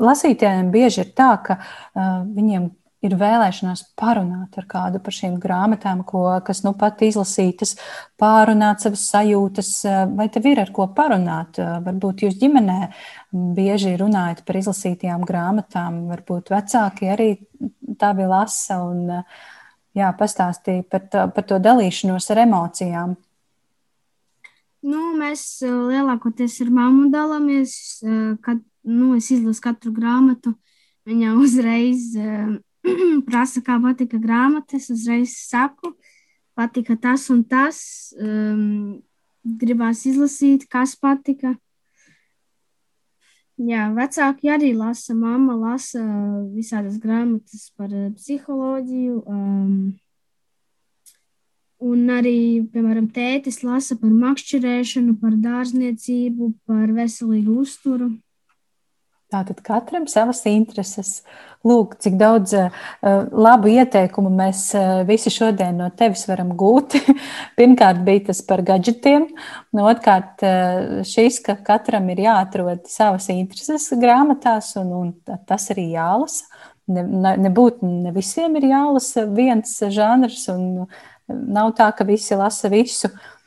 lasītājiem 0.00 0.70
bieži 0.74 1.04
ir 1.04 1.12
tā, 1.16 1.30
ka 1.44 1.60
viņiem 1.94 2.70
ir 3.04 3.14
vēlēšanās 3.20 3.82
parunāt 3.98 4.58
ar 4.60 4.66
kādu 4.68 5.00
par 5.02 5.14
šīm 5.16 5.38
grāmatām, 5.40 6.02
ko, 6.08 6.24
kas 6.44 6.62
nu 6.66 6.74
pat 6.78 7.00
izlasītas, 7.04 7.74
pārunāt 8.20 8.84
savas 8.84 9.06
sajūtas, 9.12 9.72
vai 10.16 10.28
tev 10.32 10.50
ir 10.50 10.60
ar 10.64 10.72
ko 10.74 10.88
parunāt? 10.96 11.60
Varbūt 11.86 12.26
jūs 12.26 12.36
ģimenē 12.40 12.80
bieži 13.56 13.96
runājat 14.00 14.44
par 14.44 14.60
izlasītajām 14.60 15.24
grāmatām, 15.28 16.04
varbūt 16.12 16.52
vecāki 16.52 17.10
arī 17.14 17.30
tā 18.00 18.12
bija 18.16 18.30
lasa 18.34 18.82
un 18.84 19.08
jā, 19.96 20.12
pastāstīja 20.18 20.84
par, 20.90 21.08
to, 21.08 21.26
par 21.34 21.48
to 21.48 21.60
dalīšanos 21.62 22.30
ar 22.34 22.44
emocijām. 22.44 23.18
Nu, 24.80 25.10
mēs 25.16 25.60
lielākoties 25.64 26.54
ar 26.64 26.70
mammu 26.72 27.10
dalāmies, 27.12 27.72
kad 28.44 28.60
nu, 28.88 29.12
es 29.16 29.28
izlasu 29.32 29.60
katru 29.64 29.92
grāmatu. 29.96 30.54
Viņa 31.08 31.36
uzreiz 31.42 32.12
prasa, 33.28 33.62
kā 33.64 33.78
patika 33.82 34.20
grāmata, 34.22 34.76
es 34.76 34.90
uzreiz 34.92 35.36
saku, 35.36 35.94
patika 36.58 36.96
tas 37.00 37.28
un 37.32 37.42
tas, 37.44 37.80
um, 38.20 39.00
gribās 39.60 40.04
izlasīt, 40.08 40.68
kas 40.70 40.96
patika. 41.00 41.56
Jā, 43.60 43.90
vecāki 43.92 44.48
arī 44.48 44.70
lasa, 44.72 45.12
mamma 45.12 45.52
lasa 45.56 46.00
visādas 46.54 46.96
grāmatas 47.00 47.68
par 47.76 47.92
psiholoģiju, 48.16 49.18
um, 49.28 49.74
Un 51.80 52.10
arī, 52.12 52.60
piemēram, 52.68 53.06
tētis 53.08 53.62
lasa 53.64 53.96
par 53.96 54.10
makšķerēšanu, 54.12 55.14
par 55.22 55.32
dārzniecību, 55.40 56.50
par 56.68 56.92
veselīgu 56.92 57.54
uzturu. 57.62 58.10
Tātad 59.30 59.60
katram 59.62 60.08
savas 60.10 60.40
intereses. 60.50 61.20
Lūk, 61.66 61.92
cik 62.02 62.16
daudz 62.18 62.54
uh, 62.56 62.72
labu 63.30 63.70
ieteikumu 63.70 64.30
mēs 64.32 64.62
uh, 64.74 65.02
visi 65.06 65.30
šodien 65.30 65.76
no 65.78 65.90
tevis 65.94 66.24
varam 66.26 66.54
gūt. 66.58 66.96
Pirmkārt, 67.58 68.00
bija 68.06 68.30
tas 68.30 68.40
par 68.48 68.64
gadgetiem, 68.66 69.28
no 69.76 69.86
otrkārt, 69.90 70.42
uh, 70.42 71.02
šis, 71.06 71.38
ka 71.46 71.58
katram 71.66 72.08
ir 72.10 72.24
jāatrod 72.24 72.88
savas 72.90 73.28
intereses 73.34 73.90
grāmatās, 74.00 74.72
un, 74.80 74.94
un 74.98 75.38
tas 75.46 75.68
arī 75.74 75.90
jālasa. 75.92 76.48
Ne, 76.90 77.04
ne, 77.06 77.36
nebūt 77.44 77.84
ne 77.86 78.10
visiem 78.16 78.56
ir 78.58 78.72
jālasa 78.72 79.28
viens 79.30 79.76
žanrs, 79.94 80.48
un 80.50 80.88
nav 81.28 81.76
tā, 81.78 81.92
ka 81.94 82.08
visi 82.08 82.34
lasa 82.34 82.72
visu. 82.72 83.12
Uh, 83.12 83.39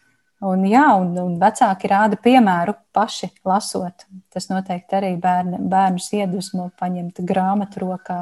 Un, 0.44 0.64
jā, 0.68 0.84
un, 1.00 1.14
un 1.22 1.36
vecāki 1.40 1.90
rāda 1.92 2.18
piemēru 2.20 2.76
paši 2.96 3.30
lasot. 3.48 4.06
Tas 4.34 4.50
noteikti 4.50 4.98
arī 5.00 5.14
bērni, 5.22 5.60
bērnus 5.72 6.10
iedvesmo 6.18 6.70
paņemt 6.80 7.22
grāmatu 7.24 7.86
rokā. 7.86 8.20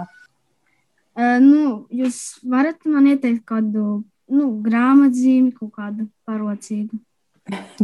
Uh, 1.17 1.37
nu, 1.43 1.63
jūs 1.91 2.41
varat 2.47 2.85
man 2.87 3.09
ieteikt 3.11 3.43
kādu 3.49 4.03
nu, 4.31 4.51
grāmatzīmi, 4.63 5.51
kaut 5.57 5.73
kādu 5.79 6.07
parocīgu. 6.29 7.01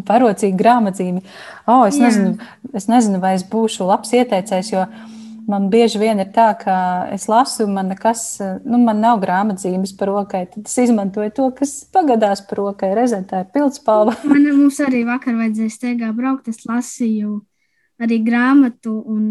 Parocīgu 0.08 0.60
grāmatzīmi. 0.60 1.26
Oh, 1.66 1.84
es, 1.90 1.98
nezinu, 2.00 2.38
es 2.78 2.88
nezinu, 2.88 3.20
vai 3.24 3.34
es 3.40 3.44
būšu 3.48 3.90
labs 3.90 4.14
ieteicējs, 4.16 4.72
jo 4.76 4.86
uh, 4.86 5.17
man 5.48 5.68
bieži 5.72 6.00
vien 6.02 6.20
ir 6.22 6.30
tā, 6.36 6.52
ka 6.60 6.78
es 7.16 7.28
lasu, 7.32 7.68
man 7.72 7.92
nekas, 7.94 8.24
nu, 8.68 8.80
man 8.84 9.02
nav 9.04 9.22
grāmatzīmes 9.24 9.96
par 10.00 10.12
rokai. 10.12 10.46
Tad 10.52 10.68
es 10.68 10.78
izmantoju 10.88 11.34
to, 11.36 11.50
kas 11.58 11.80
pagadās 11.94 12.44
par 12.48 12.62
rokai. 12.64 12.94
Reizē 12.98 13.24
tā 13.28 13.46
ir 13.46 13.52
pildspalva. 13.56 14.18
man 14.32 14.50
mums 14.52 14.82
arī 14.84 15.06
vakar 15.08 15.38
vajadzēja 15.40 15.76
steigā 15.78 16.12
braukt. 16.16 16.52
Es 16.52 16.66
lasīju 16.68 17.40
arī 18.04 18.20
grāmatu, 18.22 18.94
un 19.10 19.22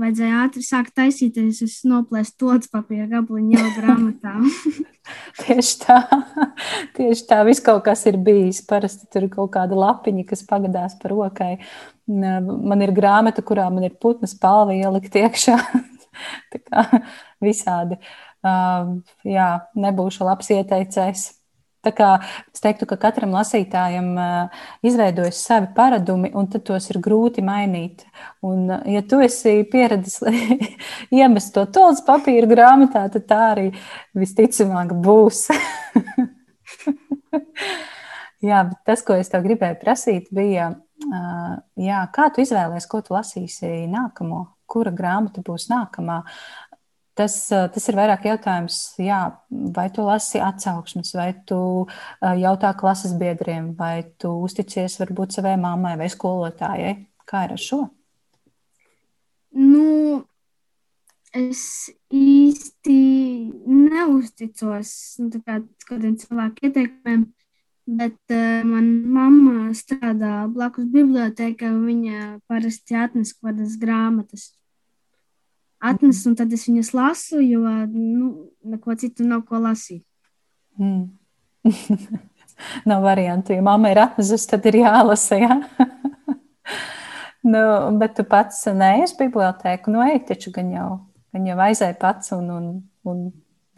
vajadzēja 0.00 0.44
ātri 0.46 0.62
sākt 0.64 0.94
taisīties. 0.96 1.60
Es 1.66 1.80
noplēsu 1.88 2.36
tos 2.40 2.70
papīra 2.72 3.08
gabaliņu 3.10 3.58
jau 3.58 3.72
grāmatā. 3.76 4.36
tieši 5.42 5.74
tā, 5.82 5.98
tieši 6.96 7.26
tā. 7.28 7.42
Viss 7.48 7.64
kaut 7.64 7.84
kas 7.88 8.06
ir 8.08 8.20
bijis. 8.22 8.62
Parasti 8.66 9.10
tur 9.12 9.26
ir 9.26 9.34
kaut 9.34 9.52
kāda 9.58 9.76
lapiņa, 9.76 10.24
kas 10.30 10.46
pagadās 10.48 10.96
par 11.02 11.12
rokai. 11.16 11.52
Man 12.06 12.84
ir 12.84 12.92
grāmata, 12.94 13.42
kurā 13.42 13.66
man 13.72 13.88
ir 13.88 13.96
putnas 14.00 14.36
palva 14.38 14.76
ielikt 14.76 15.16
iekšā. 15.18 15.56
Tā 16.52 16.62
kā 16.62 16.84
visādi. 17.42 17.98
Uh, 18.46 19.00
jā, 19.26 19.48
nebūšu 19.74 20.28
labs 20.28 20.52
ieteicējs. 20.54 21.26
Tā 21.86 21.92
kā 21.94 22.06
es 22.50 22.62
teiktu, 22.62 22.86
ka 22.90 22.96
katram 22.98 23.34
lasītājam 23.36 24.08
uh, 24.18 24.62
izveidojas 24.86 25.38
savi 25.46 25.68
paradumi, 25.74 26.32
un 26.34 26.48
tos 26.50 26.90
ir 26.90 26.98
grūti 27.02 27.44
mainīt. 27.46 28.02
Un, 28.46 28.66
ja 28.90 29.02
tu 29.06 29.20
esi 29.22 29.60
pieredzis 29.70 30.18
iemest 31.18 31.54
to 31.54 31.62
tolus 31.70 32.02
papīra 32.06 32.50
grāmatā, 32.50 33.06
tad 33.14 33.28
tā 33.30 33.42
arī 33.52 33.68
visticamāk 34.18 34.96
būs. 35.02 35.46
Jā, 38.46 38.66
tas, 38.86 39.02
ko 39.06 39.16
es 39.18 39.30
tev 39.32 39.46
gribēju 39.46 39.78
prasīt, 39.80 40.26
bija, 40.34 40.68
jā, 41.04 42.02
kā 42.14 42.28
tu 42.32 42.42
izvēlējies, 42.44 42.86
ko 42.90 43.02
tu 43.04 43.16
lasīsi 43.16 43.86
nākamo, 43.92 44.42
kura 44.70 44.92
grāmata 44.94 45.44
būs 45.46 45.68
nākamā. 45.72 46.22
Tas, 47.16 47.34
tas 47.48 47.88
ir 47.88 47.96
vairāk 47.96 48.26
jautājums, 48.28 48.78
jā, 49.00 49.20
vai 49.48 49.86
tu 49.88 50.04
lasi 50.04 50.40
atsauksmes, 50.44 51.14
vai 51.16 51.30
tu 51.48 51.58
jautā 52.20 52.74
klases 52.76 53.14
biedriem, 53.16 53.70
vai 53.78 54.02
tu 54.20 54.34
uzticies 54.44 54.98
varbūt 55.00 55.38
savai 55.38 55.54
mammai 55.60 55.94
vai 55.96 56.10
skolotājai. 56.12 56.98
Kā 57.26 57.46
ir 57.46 57.56
ar 57.56 57.62
šo? 57.62 57.80
Nu, 59.56 60.26
es 61.32 61.88
īsti 62.12 62.98
neusticos 63.64 64.92
nu, 65.24 65.40
kādiem 65.88 66.18
cilvēku 66.20 66.68
ieteikumiem. 66.68 67.24
Bet 67.86 68.18
uh, 68.34 68.64
manā 68.66 69.06
mamma 69.14 69.68
strādā 69.78 70.48
blakus 70.50 70.88
bibliotekā, 70.90 71.68
un 71.70 71.84
viņa 71.86 72.22
parasti 72.50 72.98
atnes 72.98 73.30
kaut 73.36 73.52
kādas 73.52 73.76
grāmatas. 73.78 74.48
Atnes, 75.78 76.24
un 76.26 76.34
tad 76.34 76.50
es 76.56 76.66
viņas 76.66 76.90
lasu, 76.96 77.38
jo 77.44 77.62
nu, 77.92 78.32
neko 78.66 78.96
citu 78.98 79.28
nav 79.28 79.44
ko 79.46 79.60
lasīt. 79.62 80.02
Mm. 80.82 81.14
nav 82.90 83.06
variantu. 83.06 83.54
Ja 83.54 83.62
mamma 83.62 83.94
ir 83.94 84.02
atnesusi, 84.02 84.50
tad 84.50 84.66
ir 84.66 84.80
jālasa. 84.82 85.38
Ja? 85.38 85.60
nu, 87.52 87.64
bet 88.02 88.18
tu 88.18 88.26
pats 88.26 88.64
neesi 88.66 89.14
bibliotēku, 89.20 89.94
nu 89.94 90.02
ej, 90.08 90.24
taču 90.32 90.50
gan 90.54 90.74
jau, 90.74 90.92
gan 91.30 91.50
jau 91.52 91.62
aizēji 91.70 92.00
pats 92.02 92.34
un, 92.34 92.50
un, 92.50 92.70
un 93.06 93.26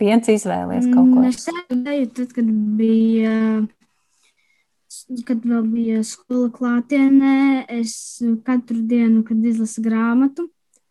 viens 0.01 0.33
izvēlies 0.33 0.89
kaut 0.95 1.11
ko. 1.13 1.19
Mm, 1.19 1.29
es 1.29 1.51
eju, 1.51 2.15
tad, 2.17 2.39
kad 2.39 2.55
bija. 2.79 3.35
Uh, 3.59 3.75
kad 5.27 5.45
vēl 5.45 5.65
bija 5.71 6.03
skola 6.07 6.49
klātienē, 6.55 7.67
es 7.79 7.95
katru 8.47 8.81
dienu, 8.89 9.23
kad 9.27 9.45
izlasu 9.45 9.85
grāmatu, 9.85 10.49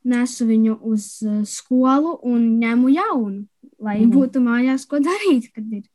nesu 0.07 0.47
viņu 0.47 0.77
uz 0.87 1.09
eh, 1.25 1.43
skolu 1.47 2.17
un 2.27 2.47
ņemu 2.61 2.93
jaunu, 2.95 3.45
lai 3.83 3.99
mm. 4.01 4.11
būtu 4.13 4.41
mājās, 4.43 4.87
ko 4.89 5.01
darīt, 5.03 5.51
kad 5.55 5.67
ir 5.73 5.85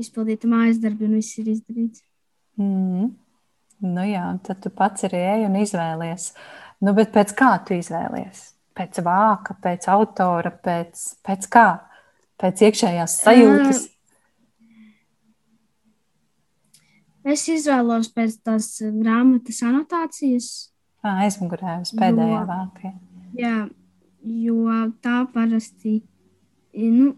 izpildīta 0.00 0.48
mājas 0.50 0.80
darbi 0.82 1.08
un 1.08 1.18
viss 1.18 1.38
ir 1.40 1.50
izdarīts. 1.54 2.04
Mm. 2.60 3.10
Nu 3.80 4.02
jā, 4.04 4.26
tad 4.44 4.60
tu 4.60 4.72
pats 4.76 5.06
arī 5.08 5.20
ej 5.24 5.46
un 5.46 5.56
izvēlies. 5.62 6.32
Nu, 6.84 6.92
bet 6.96 7.12
pēc 7.14 7.32
kā 7.36 7.54
tu 7.64 7.76
izvēlies? 7.76 8.50
Pēc 8.76 9.00
vāka, 9.04 9.56
pēc 9.60 9.88
autora, 9.92 10.52
pēc, 10.52 11.00
pēc 11.24 11.48
kā? 11.52 11.68
Pēc 12.40 12.60
iekšējās 12.68 13.16
sajūtas? 13.24 13.80
Uh, 13.84 13.99
Es 17.30 17.46
izvēlos 17.52 18.10
pēc 18.14 18.38
tās 18.46 18.72
grāmatas 18.82 19.60
anotācijas. 19.66 20.48
Aizmugurē 21.06 21.80
uz 21.84 21.92
pēdējā 21.96 22.40
vākā. 22.48 22.92
Jā, 23.38 23.56
jo 24.20 24.78
tā 25.04 25.22
parasti 25.32 26.00
nu, 26.74 27.12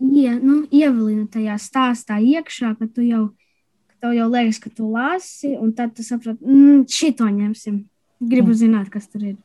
ie, 0.00 0.30
nu, 0.42 0.60
ievilina 0.70 1.26
tajā 1.32 1.58
stāstā 1.62 2.18
iekšā, 2.22 2.74
ka 2.78 2.88
tu 2.92 3.04
jau, 3.06 3.24
ka 3.90 4.06
tev 4.06 4.16
jau 4.18 4.28
liekas, 4.32 4.60
ka 4.62 4.72
tu 4.74 4.90
lasi, 4.92 5.54
un 5.58 5.72
tad 5.76 5.94
tu 5.96 6.06
saproti, 6.06 6.44
mm, 6.44 6.86
šito 6.92 7.28
ņemsim. 7.28 7.84
Gribu 8.18 8.50
mm. 8.50 8.58
zināt, 8.58 8.90
kas 8.90 9.06
tur 9.10 9.28
ir. 9.32 9.36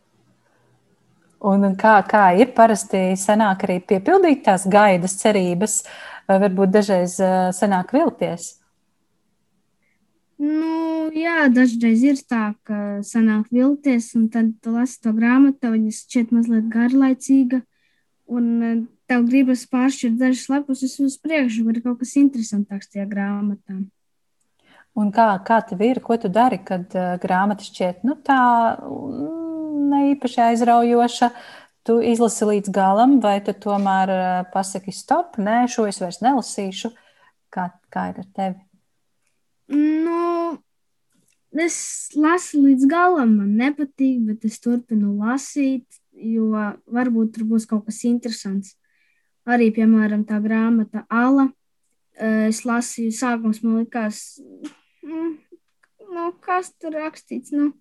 Un 1.43 1.73
kā, 1.77 1.97
kā 2.07 2.29
ir 2.39 2.53
parasti 2.55 3.13
sanāk 3.19 3.65
arī 3.67 3.81
piepildīt 3.83 4.45
tās 4.45 4.63
gaidas, 4.71 5.17
cerības, 5.19 5.81
vai 6.29 6.39
varbūt 6.45 6.71
dažreiz 6.71 7.17
sanāk 7.57 7.91
vilties? 7.93 8.62
Nu, 10.43 11.07
jā, 11.15 11.45
dažreiz 11.53 12.01
ir 12.03 12.19
tā, 12.27 12.51
ka 12.67 12.99
sanāk 13.05 13.47
vilties, 13.53 14.09
un 14.17 14.27
tad 14.33 14.49
tu 14.63 14.73
lasi 14.75 14.97
to 15.05 15.13
grāmatu, 15.15 15.71
viņa 15.71 15.93
šķiet 15.95 16.33
mazliet 16.35 16.67
garlaicīga, 16.73 17.61
un 18.27 18.49
eh, 18.59 18.81
tev 19.07 19.23
gribas 19.29 19.63
pāršķirt 19.71 20.17
dažas 20.19 20.49
lapus 20.51 20.83
uz 20.83 21.15
priekšu, 21.23 21.63
var 21.67 21.79
kaut 21.85 22.01
kas 22.01 22.15
interesantāks 22.19 22.91
tajā 22.91 23.05
grāmatā. 23.07 23.77
Un 24.99 25.13
kā, 25.15 25.29
kā 25.47 25.61
tev 25.69 25.81
ir, 25.85 26.01
ko 26.03 26.19
tu 26.21 26.29
dari, 26.29 26.59
kad 26.61 26.91
uh, 26.93 27.15
grāmata 27.21 27.65
šķiet 27.65 28.03
nu, 28.05 28.13
tā 28.21 28.41
mm, 28.83 29.87
ne 29.89 30.01
īpaši 30.11 30.43
aizraujoša? 30.49 31.31
Tu 31.83 31.95
izlasi 32.13 32.45
līdz 32.47 32.69
galam, 32.71 33.17
vai 33.23 33.39
tu 33.43 33.55
tomēr 33.65 34.11
uh, 34.13 34.27
pasaki, 34.53 34.93
stop, 34.95 35.39
nē, 35.41 35.63
šo 35.71 35.87
es 35.89 35.97
vairs 36.03 36.21
nelasīšu. 36.23 36.93
Kā, 37.53 37.71
kā 37.91 38.11
ir 38.11 38.21
ar 38.21 38.29
tevi? 38.37 38.61
Nu, 39.71 40.59
es 41.55 42.11
lasu 42.15 42.61
līdz 42.65 42.87
galam, 42.91 43.37
man 43.39 43.55
nepatīk, 43.59 44.19
bet 44.27 44.45
es 44.49 44.59
turpinu 44.63 45.15
lasīt, 45.21 45.85
jo 46.13 46.49
varbūt 46.91 47.35
tur 47.37 47.47
būs 47.47 47.67
kaut 47.69 47.85
kas 47.87 48.03
interesants. 48.09 48.75
Arī, 49.43 49.71
piemēram, 49.75 50.23
tā 50.27 50.39
grāmata 50.43 51.03
Ala. 51.11 51.49
Eh, 52.13 52.47
es 52.51 52.61
lasīju, 52.67 53.11
sākums 53.15 53.63
man 53.63 53.81
likās, 53.81 54.37
nu, 55.03 55.33
nu 56.13 56.29
kas 56.43 56.71
tur 56.79 56.95
rakstīts. 56.95 57.51
Nu, 57.55 57.71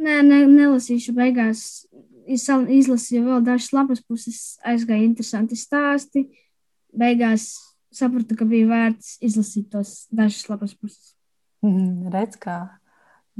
nē, 0.00 0.20
ne, 0.26 0.44
nelasīšu 0.50 1.14
beigās. 1.16 1.86
Izlasīju 2.30 3.24
vēl 3.26 3.40
dažas 3.42 3.72
lapas 3.74 4.02
puses, 4.04 4.58
aizgāja 4.66 5.02
interesanti 5.02 5.56
stāsti. 5.58 6.26
Beigās 6.94 7.48
sapratu, 7.94 8.36
ka 8.38 8.48
bija 8.48 8.68
vērts 8.70 9.16
izlasīt 9.26 9.70
tos 9.72 10.04
dažas 10.14 10.46
lapas 10.50 10.76
puses. 10.78 11.14
Mm, 11.64 12.08
redz, 12.14 12.38
kā 12.40 12.62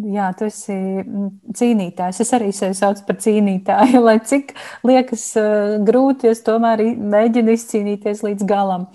Jā, 0.01 0.31
tu 0.39 0.47
esi 0.47 0.73
mm, 0.73 1.53
cīnītājs. 1.57 2.21
Es 2.23 2.31
arī 2.37 2.51
sevi 2.57 2.77
saucu 2.79 3.03
par 3.09 3.19
cīnītāju. 3.21 4.01
Lai 4.07 4.17
cik 4.25 4.55
liekas 4.87 5.25
uh, 5.41 5.77
grūti, 5.85 6.31
es 6.31 6.41
tomēr 6.47 6.83
mēģinu 6.97 7.57
izcīnīties 7.57 8.23
līdz 8.25 8.47
galam. 8.49 8.87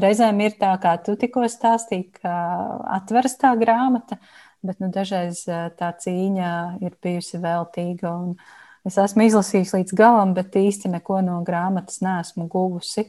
Reizēm 0.00 0.40
ir 0.44 0.56
tā, 0.60 0.72
kā 0.80 0.94
tu 1.04 1.16
tikko 1.20 1.44
stāstīji, 1.50 2.08
ka 2.22 2.34
atveras 2.96 3.36
tā 3.40 3.52
grāmata, 3.60 4.18
bet 4.64 4.80
nu, 4.80 4.88
dažreiz 4.94 5.44
uh, 5.50 5.68
tā 5.76 5.90
cīņa 6.00 6.52
ir 6.86 6.96
bijusi 7.02 7.42
veltīga. 7.42 8.14
Es 8.88 8.96
esmu 9.00 9.26
izlasījis 9.26 9.74
līdz 9.76 9.98
galam, 9.98 10.32
bet 10.38 10.56
īsti 10.60 10.92
neko 10.94 11.20
no 11.26 11.42
grāmatas 11.44 12.00
neesmu 12.04 12.48
guvusi. 12.52 13.08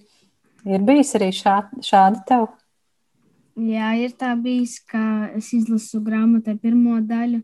Ir 0.65 0.85
bijis 0.85 1.13
arī 1.17 1.29
šā, 1.35 1.59
šādi 1.85 2.21
tev? 2.29 2.47
Jā, 3.55 3.93
ir 4.01 4.15
tā 4.19 4.33
bijis, 4.35 4.79
ka 4.83 5.31
es 5.37 5.53
izlasu 5.55 6.01
grāmatai 6.03 6.57
pirmo 6.59 6.97
daļu. 6.99 7.39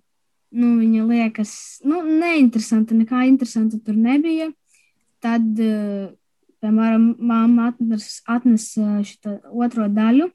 Nu, 0.51 0.73
viņa 0.81 1.05
liekas, 1.07 1.53
nu, 1.87 2.01
neinteresanti, 2.03 2.97
nekā 2.99 3.23
interesanta 3.29 3.79
tur 3.79 3.95
nebija. 3.95 4.49
Tad, 5.23 5.45
eh, 5.63 6.09
piemēram, 6.59 7.05
māma 7.15 7.69
atnes, 7.71 8.19
atnes 8.27 8.73
šo 8.73 9.37
otro 9.53 9.87
daļu. 9.87 10.27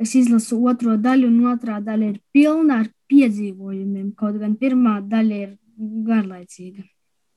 Es 0.00 0.14
izlasu 0.16 0.56
otro 0.64 0.96
daļu, 0.96 1.28
un 1.28 1.52
otrā 1.52 1.82
daļa 1.84 2.08
ir 2.14 2.22
pilna 2.32 2.80
ar 2.80 2.88
piedzīvojumiem. 3.12 4.14
Kaut 4.16 4.40
gan 4.40 4.56
pirmā 4.56 4.96
daļa 5.04 5.42
ir 5.42 5.52
garlaicīga. 6.08 6.86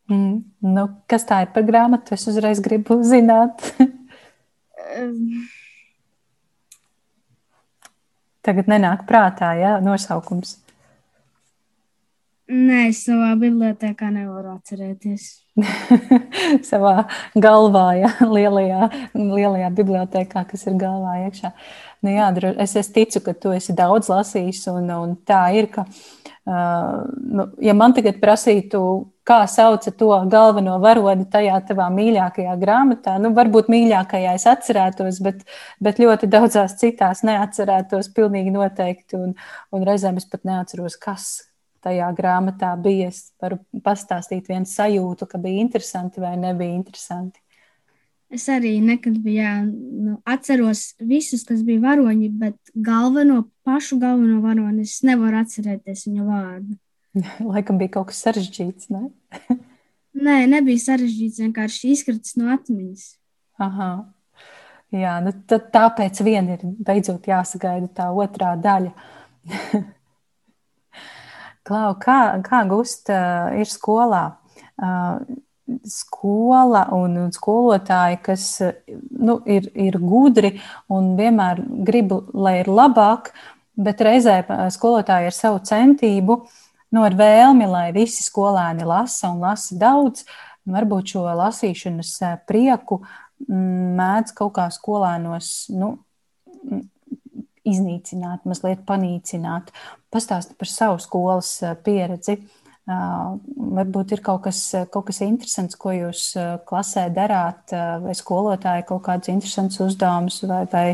Mm, 0.09 0.43
nu, 0.61 0.87
kas 1.09 1.25
tā 1.25 1.41
ir 1.43 1.51
par 1.53 1.65
grāmatu? 1.67 2.13
Es 2.15 2.27
uzreiz 2.29 2.61
gribu 2.63 3.01
zināt. 3.13 3.65
Tagad 8.45 8.69
nenāk 8.69 9.08
prātā, 9.10 9.55
ja 9.58 9.77
nosaukums. 9.81 10.60
Nē, 12.45 12.91
es 12.91 12.99
savā 13.08 13.31
bibliotekā 13.41 14.12
nevaru 14.13 14.51
atcerēties. 14.53 15.23
savā 16.69 17.08
galvā, 17.41 17.88
ja 17.97 18.12
lielajā, 18.21 18.91
lielajā 19.17 19.71
bibliotekā, 19.79 20.43
kas 20.51 20.67
ir 20.69 20.77
galvā 20.77 21.15
iekšā. 21.23 21.51
Nu, 22.05 22.13
jā, 22.13 22.29
es, 22.62 22.75
es 22.77 22.91
ticu, 22.93 23.23
ka 23.25 23.34
tu 23.34 23.55
esi 23.55 23.73
daudz 23.73 24.12
lasījis, 24.13 24.62
un, 24.75 24.91
un 24.93 25.17
tā 25.25 25.41
ir, 25.58 25.71
ka, 25.73 25.88
uh, 25.88 26.24
nu, 26.45 27.47
ja 27.62 27.73
man 27.73 27.93
tagad 27.97 28.19
prasītu, 28.21 28.79
kā 29.25 29.39
sauca 29.49 29.89
to 29.97 30.12
galveno 30.29 30.75
varoni 30.84 31.25
tajā 31.31 31.58
tavā 31.69 31.88
mīļākajā 31.93 32.53
grāmatā. 32.62 33.15
Nu, 33.21 33.31
varbūt 33.38 33.71
mīļākajā 33.73 34.36
es 34.38 34.45
atcerētos, 34.49 35.21
bet, 35.25 35.41
bet 35.81 36.01
ļoti 36.01 36.29
daudzās 36.29 36.77
citās 36.81 37.23
neatcerētos 37.25 38.12
pilnīgi 38.13 38.53
noteikti. 38.53 39.17
Un, 39.17 39.34
un 39.73 39.88
reizēm 39.89 40.21
es 40.21 40.29
pat 40.29 40.45
neatceros, 40.45 40.99
kas 41.01 41.29
tajā 41.86 42.12
grāmatā 42.17 42.75
bija. 42.81 43.10
Es 43.10 43.31
varu 43.41 43.60
pastāstīt 43.86 44.51
vienu 44.51 44.69
sajūtu, 44.69 45.29
ka 45.31 45.41
bija 45.41 45.65
interesanti 45.65 46.21
vai 46.21 46.36
nebija 46.38 46.77
interesanti. 46.77 47.41
Es 48.33 48.47
arī 48.49 48.79
nekad 48.81 49.19
biju, 49.21 49.38
jā, 49.38 49.51
nu, 49.65 50.15
atceros 50.27 50.95
visus, 50.99 51.43
kas 51.45 51.61
bija 51.65 51.83
varoņi, 51.83 52.31
bet 52.39 52.57
galveno, 52.73 53.43
pašu 53.67 53.99
galveno 54.01 54.39
varoni 54.43 54.83
es 54.88 54.97
nevaru 55.05 55.43
atcerēties 55.43 56.07
viņa 56.09 56.25
vārdu. 56.25 56.77
Laikam 57.51 57.79
bija 57.81 57.97
kaut 57.97 58.09
kas 58.09 58.23
sarežģīts. 58.25 58.89
Ne? 58.93 59.07
Nē, 60.25 60.41
nebija 60.51 60.81
sarežģīts. 60.88 61.43
Vienkārši 61.45 61.93
izkritis 61.93 62.35
no 62.39 62.49
atmiņas. 62.55 63.07
Aha. 63.61 63.89
Jā, 64.95 65.17
nu 65.23 65.33
tāpēc 65.49 66.21
vien 66.23 66.49
ir 66.55 66.63
beidzot 66.88 67.27
jāsagaida 67.27 67.89
tā 67.97 68.09
otrā 68.15 68.53
daļa. 68.61 68.91
Klau, 71.65 71.95
kā, 72.01 72.19
kā 72.45 72.61
Gusta 72.69 73.17
ir 73.57 73.69
skolā? 73.69 74.25
Skola 75.89 76.84
un, 76.93 77.15
un 77.23 77.32
skolotāji, 77.34 78.19
kas 78.25 78.45
nu, 79.10 79.39
ir, 79.49 79.71
ir 79.73 79.97
gudri 79.97 80.60
un 80.93 81.15
vienmēr 81.17 81.63
grib, 81.88 82.13
lai 82.38 82.60
ir 82.60 82.69
labāk, 82.69 83.32
bet 83.73 84.04
reizē 84.06 84.43
skolotāji 84.71 85.32
ar 85.32 85.36
savu 85.36 85.63
centību 85.65 86.38
uh, 86.38 86.62
nu, 86.95 87.04
ar 87.04 87.15
vēlmi, 87.17 87.67
lai 87.69 87.89
visi 87.95 88.23
skolēni 88.23 88.88
lasa 88.88 89.32
un 89.34 89.43
lasa 89.43 89.78
daudz, 89.80 90.25
varbūt 90.69 91.15
šo 91.15 91.25
lasīšanas 91.41 92.12
eh, 92.23 92.36
prieku 92.47 93.01
mm, 93.04 93.95
mēdz 93.99 94.36
kaut 94.38 94.56
kā 94.58 94.67
skolēnos 94.73 95.51
nu, 95.75 95.95
mm, 96.63 96.86
iznīcināt, 97.67 98.45
mazliet 98.47 98.86
panīcināt. 98.88 99.73
Pastāsti 100.13 100.56
par 100.58 100.71
savu 100.71 101.01
skolas 101.04 101.51
eh, 101.63 101.75
pieredzi. 101.86 102.39
Varbūt 102.85 104.11
ir 104.13 104.19
kaut 104.21 104.43
kas, 104.45 104.59
kaut 104.93 105.07
kas 105.07 105.23
interesants, 105.25 105.73
ko 105.73 105.89
jūs 105.89 106.27
klasē 106.69 107.07
darāt, 107.15 107.73
vai 108.03 108.13
skolotāji 108.13 108.85
kaut 108.91 109.01
kādus 109.07 109.31
interesantus 109.33 109.81
uzdevumus 109.87 110.43
vai, 110.45 110.61
vai 110.69 110.85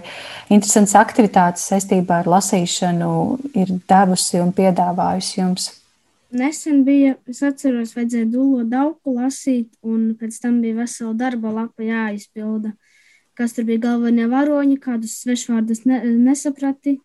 interesantas 0.47 0.95
aktivitātes 1.01 1.67
saistībā 1.67 2.21
ar 2.23 2.31
lasīšanu 2.31 3.11
ir 3.59 3.75
devusi 3.91 4.39
un 4.39 4.55
piedāvājusi 4.55 5.39
jums 5.41 5.67
nesen 6.31 6.83
bija, 6.87 7.15
es 7.29 7.41
atceros, 7.45 7.93
vajadzēja 7.95 8.29
dūlo 8.31 8.63
dauku 8.69 9.15
lasīt, 9.17 9.69
un 9.83 10.11
pēc 10.19 10.39
tam 10.43 10.61
bija 10.63 10.79
vesela 10.81 11.13
darba 11.17 11.51
lapa 11.53 11.85
jāizpilda. 11.85 12.73
Kas 13.37 13.55
tur 13.55 13.65
bija 13.67 13.81
galvenie 13.87 14.27
varoņi, 14.31 14.77
kādus 14.83 15.15
svešvārdus 15.23 15.85
ne, 15.89 16.01
nesaprati, 16.19 16.97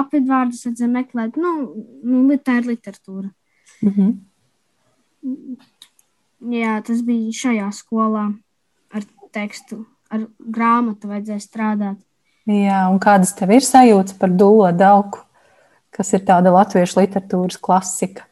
apvidvārdus 0.00 0.64
vajadzēja 0.66 0.90
meklēt. 0.92 1.38
Nu, 1.40 1.54
nu, 2.02 2.38
tā 2.42 2.58
ir 2.60 2.70
literatūra. 2.72 3.30
-hmm. 3.90 4.10
Jā, 6.52 6.82
tas 6.84 7.00
bija 7.02 7.32
šajā 7.32 7.70
skolā 7.72 8.34
ar 8.92 9.02
tekstu, 9.32 9.86
ar 10.12 10.26
grāmatu 10.38 11.08
vajadzēja 11.08 11.40
strādāt. 11.40 11.98
Jā, 12.44 12.82
un 12.92 12.98
kādas 13.00 13.32
tev 13.32 13.54
ir 13.56 13.64
sajūtas 13.64 14.18
par 14.20 14.28
dūlo 14.28 14.68
dauku, 14.76 15.22
kas 15.90 16.12
ir 16.12 16.20
tāda 16.28 16.52
latviešu 16.52 17.00
literatūras 17.00 17.56
klasika? 17.56 18.26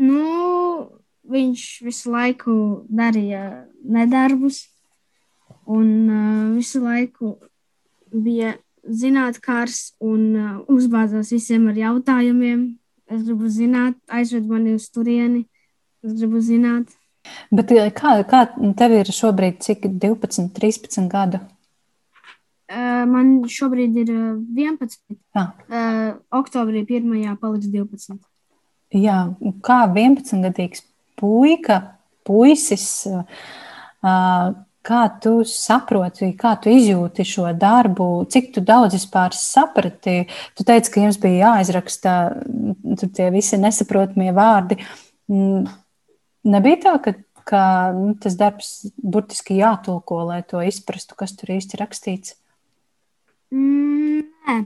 Nu, 0.00 0.90
viņš 1.30 1.62
visu 1.86 2.10
laiku 2.10 2.54
darīja 2.88 3.68
nedarbus, 3.84 4.64
un 5.70 5.86
uh, 6.08 6.56
visu 6.56 6.82
laiku 6.82 7.36
bija 8.10 8.56
zinātnākārs 8.82 9.92
un 10.02 10.22
uh, 10.34 10.52
uzbāzās 10.72 11.30
visiem 11.30 11.68
ar 11.70 11.78
jautājumiem. 11.78 12.64
Es 13.10 13.24
gribu 13.26 13.50
zināt, 13.50 13.96
aizved 14.06 14.46
mani 14.50 14.76
uz 14.78 14.86
turieni. 14.94 15.44
Es 16.06 16.14
gribu 16.14 16.42
zināt. 16.44 16.92
Bet 17.52 17.72
kā, 17.96 18.12
kā 18.28 18.44
tev 18.78 18.94
ir 18.96 19.10
šobrīd, 19.12 19.58
cik 19.64 19.88
12, 20.00 20.52
13 20.56 21.08
gadu? 21.10 21.40
Man 22.70 23.32
šobrīd 23.50 23.96
ir 23.98 24.12
11. 24.14 25.00
Ah. 25.34 25.50
Uh, 25.66 26.10
oktobrī 26.38 26.84
1. 26.86 27.10
paliks 27.42 27.66
12. 27.66 28.20
Jā, 28.94 29.16
kā 29.66 29.80
11-gadīgs 29.90 30.84
puika, 31.18 31.80
puisis, 32.26 32.86
kā 34.86 35.02
tu 35.22 35.40
saproti, 35.48 36.30
kā 36.38 36.54
tu 36.62 36.72
izjūti 36.72 37.26
šo 37.28 37.50
darbu, 37.56 38.08
cik 38.32 38.50
tu 38.54 38.64
daudz 38.64 38.96
vispār 38.96 39.36
saprati. 39.36 40.24
Tu 40.56 40.66
teici, 40.66 40.92
ka 40.92 41.04
jums 41.04 41.20
bija 41.20 41.50
jāizraksta 41.50 42.16
tie 43.04 43.28
visi 43.34 43.60
nesaprotamie 43.60 44.32
vārdi. 44.36 44.80
Mm, 45.30 45.68
nebija 46.54 46.82
tā, 46.86 46.96
ka, 47.04 47.14
ka 47.48 47.62
nu, 47.96 48.14
tas 48.20 48.38
darbs 48.40 48.74
burtiski 48.96 49.60
jātulko, 49.60 50.24
lai 50.32 50.42
to 50.48 50.64
izprastu, 50.64 51.18
kas 51.18 51.36
tur 51.36 51.52
īsti 51.58 51.80
rakstīts? 51.80 52.36
Mm, 53.52 54.24
nē 54.46 54.60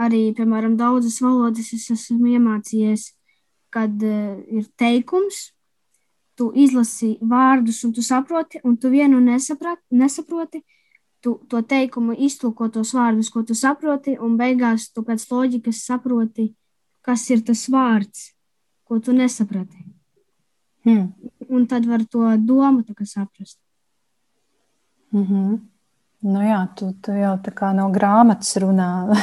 arī, 0.00 0.30
piemēram, 0.36 0.76
daudzas 0.80 1.20
valodas 1.22 1.72
es 1.76 1.88
esmu 1.92 2.34
iemācījies, 2.34 3.10
kad 3.74 3.92
uh, 4.02 4.40
ir 4.50 4.66
teikums, 4.80 5.50
tu 6.40 6.48
izlasi 6.56 7.18
vārdus 7.20 7.82
un 7.84 7.92
tu 7.92 8.00
saproti, 8.00 8.62
un 8.64 8.76
tu 8.80 8.88
vienu 8.88 9.18
nesaprat, 9.20 9.80
nesaproti, 9.92 10.62
tu 11.20 11.34
to 11.52 11.60
teikumu 11.60 12.16
iztulko 12.16 12.70
tos 12.72 12.94
vārdus, 12.96 13.28
ko 13.28 13.42
tu 13.44 13.54
saproti, 13.54 14.16
un 14.16 14.38
beigās 14.40 14.88
tu 14.94 15.04
pēc 15.04 15.26
loģikas 15.28 15.82
saproti, 15.84 16.46
kas 17.04 17.26
ir 17.34 17.44
tas 17.44 17.66
vārds, 17.68 18.30
ko 18.88 19.02
tu 19.04 19.12
nesaprati. 19.12 19.84
Hmm. 20.88 21.10
Un 21.52 21.66
tad 21.68 21.84
var 21.84 22.06
to 22.08 22.24
domu 22.36 22.84
saprast. 23.04 23.58
Mm 25.12 25.26
-hmm. 25.26 25.58
Nu 26.20 26.40
jā, 26.40 26.68
tu, 26.76 26.92
tu 27.02 27.12
jau 27.12 27.36
tā 27.40 27.50
kā 27.50 27.74
no 27.74 27.88
grāmatas 27.92 28.56
runā. 28.56 29.16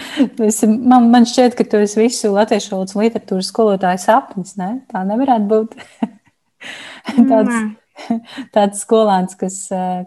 man, 0.90 1.10
man 1.10 1.24
šķiet, 1.24 1.54
ka 1.54 1.64
tu 1.64 1.76
esi 1.76 2.00
visu 2.00 2.32
latviešu 2.32 2.70
valodas 2.70 2.94
literatūras 2.94 3.50
skolotāju 3.50 3.98
sapnis. 3.98 4.56
Ne? 4.56 4.80
Tā 4.92 5.04
nevarētu 5.04 5.46
būt. 5.46 5.74
tāds, 7.30 7.56
tāds 8.56 8.84
skolēns, 8.84 9.38
kas, 9.40 9.58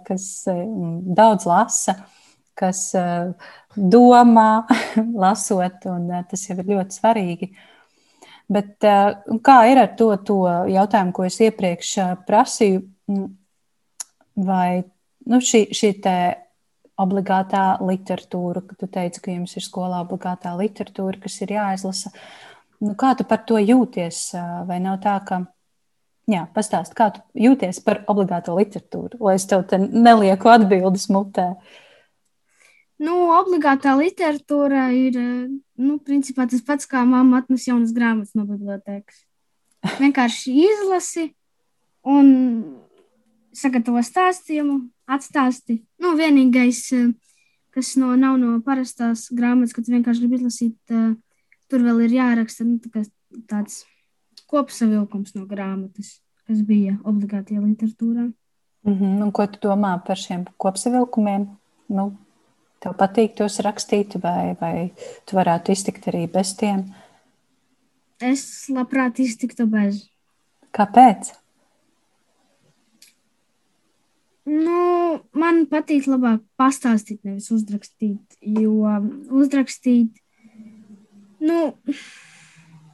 kas 0.07 0.30
mm, 0.51 1.16
daudz 1.18 1.47
lasa, 1.49 1.97
kas 2.60 2.86
domā, 3.76 4.51
lasot, 5.24 5.89
un 5.91 6.07
tas 6.30 6.47
jau 6.49 6.57
ir 6.60 6.72
ļoti 6.74 6.99
svarīgi. 6.99 7.51
Bet 8.49 8.82
kā 9.45 9.57
ir 9.70 9.78
ar 9.78 9.91
to, 9.97 10.10
to 10.26 10.39
jautājumu, 10.74 11.14
ko 11.14 11.26
es 11.28 11.38
iepriekš 11.45 11.91
prasīju, 12.26 12.82
vai 14.41 14.82
nu, 15.30 15.38
šī, 15.38 15.68
šī 15.76 15.91
obligātā 16.99 17.80
literatūra, 17.84 18.64
ka 18.68 18.76
tu 18.80 18.89
teici, 18.91 19.22
ka 19.24 19.32
jums 19.32 19.55
ir 19.55 19.64
skolā 19.64 20.01
obligātā 20.03 20.51
literatūra, 20.60 21.22
kas 21.24 21.38
ir 21.45 21.55
jāizlasa. 21.55 22.12
Nu, 22.84 22.95
kā 22.99 23.14
tu 23.20 23.26
par 23.28 23.43
to 23.47 23.60
jūties? 23.60 24.30
Vai 24.68 24.80
nav 24.84 24.99
tā, 25.03 25.16
ka 25.28 25.43
Jā, 26.30 26.44
pastāst, 26.54 26.94
kā 26.98 27.10
tu 27.16 27.24
jūties 27.42 27.80
par 27.82 28.04
obligāto 28.12 28.54
literatūru, 28.58 29.18
lai 29.26 29.38
es 29.40 29.48
tev 29.50 29.64
nelieku 29.80 30.52
atbildes 30.52 31.08
mutē. 31.10 31.54
Nu, 33.02 33.16
obligātā 33.34 33.96
literatūra 33.98 34.90
ir 34.94 35.18
nu, 35.18 35.96
principā 36.06 36.46
tas 36.52 36.62
pats, 36.68 36.86
kā 36.90 37.02
mamma 37.08 37.40
atnes 37.42 37.66
jaunas 37.66 37.96
grāmatas 37.96 38.36
no 38.38 38.46
bibliotekas. 38.46 39.24
Vienkārši 40.04 40.54
izlasi 40.68 41.30
un 42.06 42.30
sagatavo 43.56 44.04
stāstījumu, 44.06 44.82
atstāsti. 45.10 45.80
Nu, 46.04 46.14
vienīgais, 46.20 46.84
kas 47.74 47.96
no, 47.98 48.14
nav 48.20 48.38
no 48.42 48.60
parastās 48.66 49.30
grāmatas, 49.34 49.74
kad 49.74 49.90
vienkārši 49.90 50.28
grib 50.28 50.38
izlasīt, 50.38 51.00
tur 51.72 51.88
vēl 51.88 52.06
ir 52.06 52.20
jāraksta 52.20 52.68
nu, 52.68 52.78
tā 52.84 53.08
tāds 53.50 53.82
kopsavilkums 54.50 55.36
no 55.38 55.45
grāmatas, 55.50 56.20
kas 56.47 56.64
bija 56.66 56.97
obligātajā 57.08 57.62
literatūrā. 57.62 58.32
Mm 58.88 58.95
-hmm. 59.00 59.24
Un 59.24 59.32
ko 59.32 59.47
tu 59.47 59.60
domā 59.68 59.97
par 60.06 60.18
šiem 60.18 60.45
kopsavilkumiem? 60.58 61.47
Nu, 61.89 62.18
tev 62.80 62.95
patīk 63.00 63.36
tos 63.36 63.60
rakstīt, 63.60 64.16
vai, 64.24 64.56
vai 64.62 64.91
tu 65.26 65.36
varētu 65.36 65.72
iztikt 65.72 66.08
arī 66.08 66.28
bez 66.32 66.56
tiem? 66.56 66.86
Es 68.20 68.70
labprāt 68.70 69.20
iztiktu 69.20 69.68
bez. 69.68 70.10
Kāpēc? 70.76 71.34
Nu, 74.50 75.20
man 75.34 75.66
patīk 75.70 76.08
labāk 76.10 76.41
pastāstīt, 76.58 77.20
nevis 77.24 77.52
uzrakstīt. 77.52 78.38
Jo 78.41 78.72
uzrakstīt, 79.30 80.10
nu, 81.39 81.74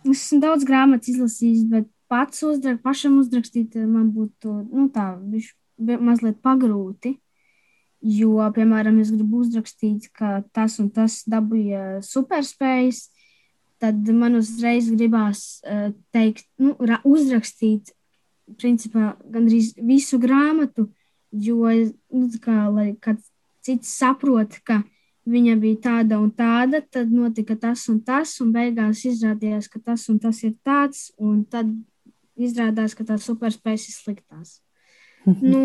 Es 0.05 0.27
esmu 0.27 0.41
daudz 0.43 0.65
grāmatas 0.67 1.09
izlasījis, 1.09 1.65
bet 1.71 1.89
pats 2.11 2.43
uzrak, 2.45 2.81
pašam 2.85 3.17
uzrakstīt 3.21 3.75
eh, 3.79 3.85
man 3.89 4.11
būtu 4.13 4.53
nu, 4.69 4.87
tā, 4.93 5.15
mazliet 5.77 6.41
pagrūti. 6.45 7.15
Jo, 8.05 8.37
piemēram, 8.53 8.99
es 9.01 9.09
gribu 9.09 9.41
uzrakstīt, 9.41 10.11
ka 10.13 10.43
tas 10.53 10.77
un 10.83 10.91
tas 10.93 11.23
dabūja 11.25 12.03
superspējas, 12.05 13.07
tad 13.81 14.11
man 14.13 14.37
uzreiz 14.37 14.91
gribās 14.93 15.63
uh, 15.65 15.87
teikt, 16.13 16.45
nu, 16.61 16.75
uzrakstīt, 17.01 17.95
principā, 18.61 19.15
gandrīz 19.33 19.73
visu 19.81 20.19
grāmatu, 20.21 20.85
jo, 21.33 21.65
nu, 22.13 22.29
kā, 22.43 22.67
lai 22.69 22.91
kāds 23.01 23.25
cits 23.65 23.95
saprot, 23.97 24.59
ka 24.61 24.83
viņa 25.25 25.55
bija 25.61 25.81
tāda 25.87 26.19
un 26.21 26.29
tāda, 26.35 26.81
tad 26.81 27.11
notika 27.13 27.57
tas 27.59 27.87
un 27.91 27.99
tas, 28.05 28.35
un 28.43 28.51
beigās 28.53 29.05
izrādījās, 29.09 29.69
ka 29.71 29.81
tas 29.81 30.05
un 30.13 30.19
tas 30.21 30.41
ir 30.45 30.53
tāds, 30.65 31.09
un 31.17 31.43
tad 31.49 31.71
izrādās, 32.35 32.95
ka 32.95 33.07
tās 33.07 33.25
superspējas 33.25 33.87
ir 33.89 33.95
sliktās. 33.95 34.59
nu, 35.25 35.61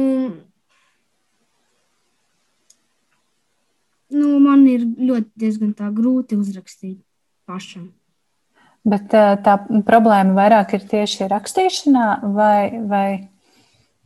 nu, 4.16 4.28
man 4.40 4.66
ir 4.70 4.86
ļoti 4.86 5.30
diezgan 5.44 5.74
tā 5.76 5.90
grūti 5.94 6.38
uzrakstīt 6.40 7.00
pašam. 7.48 7.90
Bet 8.80 9.12
tā 9.12 9.58
problēma 9.84 10.32
vairāk 10.38 10.72
ir 10.78 10.86
tieši 10.88 11.28
rakstīšanā, 11.28 12.06
vai, 12.32 12.80
vai 12.88 13.08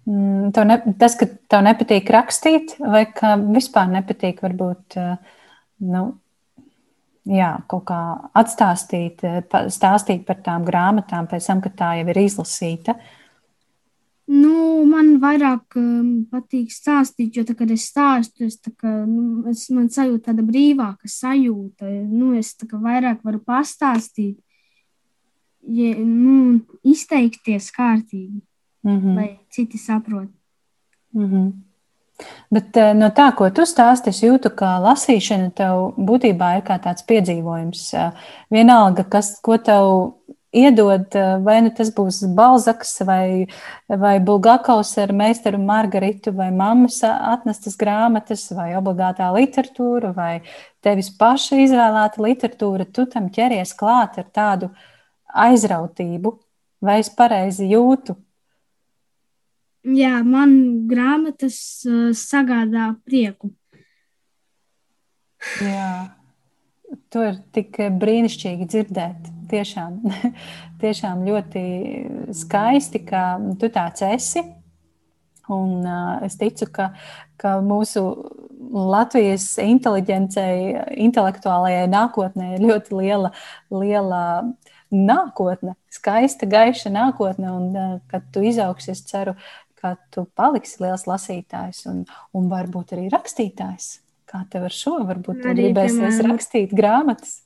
mm, 0.08 0.50
ne, 0.66 0.78
tas, 0.98 1.14
ka 1.14 1.28
tev 1.30 1.62
nepatīk 1.68 2.10
rakstīt, 2.10 2.74
vai 2.82 3.04
ka 3.06 3.36
vispār 3.38 3.92
nepatīk 3.92 4.42
varbūt 4.42 4.98
uh, 4.98 5.14
nu, 5.80 6.04
jā, 7.24 7.50
kaut 7.70 7.84
kā 7.88 8.00
atstāstīt, 8.36 9.24
stāstīt 9.72 10.24
par 10.28 10.40
tām 10.44 10.64
grāmatām 10.64 11.28
pēc 11.30 11.50
tam, 11.50 11.60
kad 11.64 11.76
tā 11.78 11.92
jau 12.00 12.08
ir 12.12 12.20
izlasīta? 12.24 12.96
Nu, 14.24 14.84
man 14.88 15.18
vairāk 15.20 15.76
um, 15.76 16.24
patīk 16.32 16.72
stāstīt, 16.72 17.36
jo, 17.36 17.44
tā, 17.44 17.52
kad 17.58 17.68
es 17.74 17.84
stāstu, 17.90 18.46
es, 18.46 18.56
kā, 18.80 18.92
nu, 19.04 19.44
es 19.50 19.66
man 19.74 19.90
sajūta 19.92 20.30
tāda 20.30 20.44
brīvāka 20.46 21.10
sajūta. 21.12 21.90
Nu, 22.08 22.32
es 22.38 22.54
kā, 22.56 22.78
vairāk 22.80 23.20
varu 23.26 23.42
pastāstīt, 23.44 24.38
ja, 25.68 25.92
nu, 26.00 26.62
izteikties 26.80 27.68
kārtīgi, 27.76 28.40
mm 28.84 28.96
-hmm. 28.96 29.14
lai 29.14 29.28
citi 29.50 29.78
saprot. 29.78 30.30
Mm 31.12 31.28
-hmm. 31.28 31.52
Bet 32.54 32.76
eh, 32.78 32.92
no 32.94 33.08
tā, 33.14 33.30
ko 33.34 33.48
tu 33.54 33.64
stāsti, 33.66 34.12
es 34.14 34.22
jūtu, 34.22 34.52
ka 34.54 34.76
lasīšana 34.84 35.50
tev 35.58 35.94
būtībā 35.98 36.56
ir 36.58 36.64
kā 36.66 36.78
tāds 36.82 37.06
piedzīvojums. 37.08 37.82
Eh, 37.98 38.28
vienalga, 38.54 39.06
kas, 39.10 39.34
ko 39.44 39.58
tev 39.58 39.90
iedod, 40.54 41.08
eh, 41.18 41.32
vai 41.42 41.58
nu 41.66 41.72
tas 41.74 41.90
būs 41.94 42.20
Balzaks, 42.36 42.94
vai, 43.08 43.48
vai 43.88 44.14
Bulgakovs 44.22 44.94
ar 45.02 45.14
meistaru 45.16 45.58
Margaritu, 45.58 46.32
vai 46.36 46.50
mammas 46.54 47.00
atnestas 47.04 47.74
grāmatas, 47.80 48.46
vai 48.54 48.70
obligātā 48.78 49.32
literatūra, 49.34 50.14
vai 50.14 50.34
tevis 50.84 51.10
paša 51.18 51.58
izvēlēta 51.64 52.22
literatūra, 52.22 52.86
tu 52.94 53.08
tam 53.10 53.26
ķeries 53.34 53.74
klāt 53.78 54.20
ar 54.22 54.30
tādu 54.30 54.70
aizrautību, 55.34 56.36
vai 56.84 57.00
es 57.02 57.10
pareizi 57.10 57.72
jūtu? 57.74 58.14
Jā, 59.84 60.16
man 60.24 60.56
grāmatas 60.90 61.58
uh, 61.88 62.08
sagādā 62.16 62.94
prieku. 63.04 63.52
Jā, 65.60 66.16
to 67.12 67.24
ir 67.28 67.38
tik 67.54 67.78
brīnišķīgi 68.00 68.68
dzirdēt. 68.70 69.30
Tiešām, 69.50 70.00
tiešām 70.82 71.24
ļoti 71.28 71.64
skaisti, 72.34 73.04
ka 73.04 73.24
tu 73.60 73.70
tāds 73.72 74.04
esi. 74.08 74.44
Un, 75.52 75.82
uh, 75.84 76.22
es 76.24 76.38
ticu, 76.40 76.70
ka, 76.72 76.88
ka 77.40 77.58
mūsu 77.64 78.04
Latvijas 78.74 79.58
inteligencei, 79.60 80.72
intelektuālajai 81.04 81.84
nākotnē 81.92 82.54
ir 82.54 82.64
ļoti 82.64 82.96
liela, 82.96 83.30
liela 83.68 84.22
nākotne, 84.94 85.74
skaista, 85.92 86.48
gaiša 86.48 86.92
nākotne. 86.94 87.52
Un, 87.52 87.68
uh, 87.76 87.98
kad 88.08 88.24
tu 88.32 88.44
izaugsi, 88.46 88.94
es 88.94 89.04
ceru, 89.10 89.36
ka 89.84 89.94
tu 90.14 90.24
paliksi 90.38 90.80
liels 90.80 91.04
lasītājs 91.08 91.84
un, 91.90 92.04
un 92.32 92.48
varbūt 92.48 92.96
arī 92.96 93.10
rakstītājs. 93.12 93.90
Kā 94.30 94.46
tev 94.50 94.64
ar 94.70 94.74
šo? 94.74 94.96
Varbūt 95.04 95.42
tu 95.44 95.52
gribēsies 95.52 95.98
piemēram, 96.00 96.32
rakstīt 96.32 96.72
grāmatas. 96.74 97.42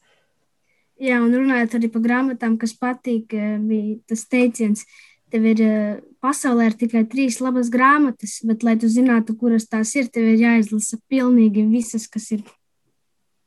Jā, 1.02 1.18
un 1.22 1.34
runājot 1.34 1.76
arī 1.78 1.90
par 1.94 2.04
grāmatām, 2.04 2.54
kas 2.58 2.74
patīk, 2.78 3.34
eh, 3.34 3.56
bija 3.62 3.98
tas 4.10 4.22
teiciens, 4.30 4.84
tev 5.30 5.46
ir 5.50 5.62
eh, 5.62 5.96
pasaulē 6.22 6.70
ir 6.70 6.78
tikai 6.78 7.04
trīs 7.10 7.40
labas 7.42 7.70
grāmatas, 7.74 8.38
bet, 8.46 8.62
lai 8.66 8.76
tu 8.78 8.90
zinātu, 8.90 9.34
kuras 9.38 9.66
tās 9.70 9.94
ir, 9.98 10.06
tev 10.10 10.30
ir 10.32 10.38
jāizlasa 10.42 11.00
pilnīgi 11.10 11.66
visas, 11.70 12.06
kas 12.10 12.30
ir 12.38 12.46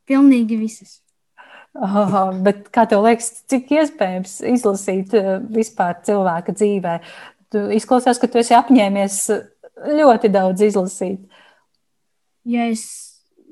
pilnīgi 0.08 0.60
visas. 0.60 1.00
Oh, 1.72 2.34
bet 2.44 2.66
kā 2.76 2.84
tev 2.92 3.06
liekas, 3.06 3.30
cik 3.48 3.70
iespējams 3.72 4.42
izlasīt 4.52 5.14
eh, 5.16 5.38
vispār 5.56 6.02
cilvēka 6.04 6.56
dzīvē? 6.56 6.98
Tu 7.52 7.62
izklausās, 7.76 8.20
ka 8.20 8.30
tu 8.32 8.40
esi 8.40 8.56
apņēmies 8.56 9.18
ļoti 10.00 10.32
daudz 10.32 10.64
izlasīt. 10.64 11.20
Ja 12.48 12.70
es 12.72 12.84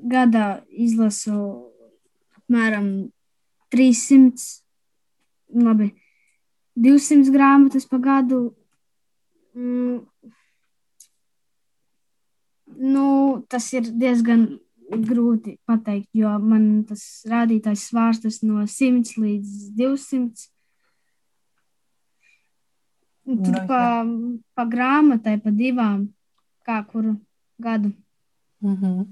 gadā 0.00 0.62
izlasu 0.70 1.36
apmēram 2.38 3.10
300, 3.70 4.46
labi, 5.54 5.92
200 6.80 7.30
grāmatas 7.34 7.86
pa 7.86 8.00
gadu, 8.02 8.40
mm, 9.54 10.00
nu, 12.80 13.06
tas 13.50 13.68
ir 13.76 13.92
diezgan 13.92 14.48
grūti 14.90 15.58
pateikt, 15.68 16.08
jo 16.16 16.32
man 16.42 16.82
tas 16.88 17.22
rādītājs 17.30 17.90
svārstas 17.90 18.40
no 18.42 18.64
100 18.66 19.20
līdz 19.20 19.68
200. 19.78 20.48
Tur 23.30 23.54
no, 23.54 23.62
pa, 23.68 23.80
pa 24.58 24.64
grāmatai, 24.66 25.36
pa 25.42 25.52
divām, 25.54 26.08
kā 26.66 26.80
kuru 26.90 27.14
gadu. 27.62 27.92
Mm 28.60 28.76
-hmm. 28.76 29.06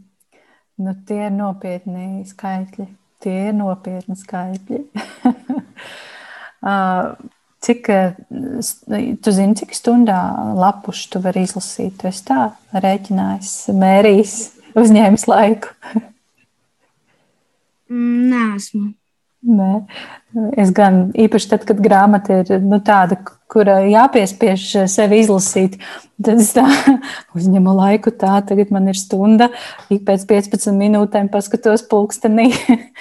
nu, 0.77 0.95
tie 1.07 1.27
ir 1.27 1.33
nopietni 1.33 2.25
skaitļi. 2.27 2.87
Tie 3.21 3.49
ir 3.49 3.55
nopietni 3.55 4.17
skaitļi. 4.17 4.85
cik, 7.65 7.87
tu 9.23 9.31
zini, 9.31 9.55
cik 9.55 9.75
stundā 9.75 10.21
lapušu 10.55 11.11
tu 11.11 11.21
vari 11.21 11.43
izlasīt? 11.43 11.99
Tu 11.99 12.07
esi 12.07 12.25
tā 12.25 12.51
rēķinājis, 12.73 13.69
mērījis, 13.75 14.53
uzņēmis 14.75 15.27
laiku. 15.27 15.69
neesmu. 17.89 18.93
Nē. 19.39 19.73
Es 20.59 20.73
gan 20.75 21.13
īpaši 21.15 21.51
tad, 21.53 21.65
kad 21.69 21.79
grāmata 21.83 22.41
ir 22.43 22.59
nu, 22.65 22.81
tāda, 22.85 23.21
kura 23.49 23.79
jāpiespiež 23.87 24.65
sevi 24.91 25.21
izlasīt, 25.23 25.79
tad 26.19 26.43
es 26.43 26.51
tā 26.57 26.67
uzņemu 27.39 27.75
laiku. 27.79 28.11
Tā 28.11 28.41
tagad 28.49 28.73
man 28.75 28.91
ir 28.91 28.99
stunda, 28.99 29.49
ik 29.95 30.03
pēc 30.09 30.27
15 30.29 30.75
minūtēm 30.79 31.31
paskatos 31.33 31.87
pulkstenī. 31.89 32.51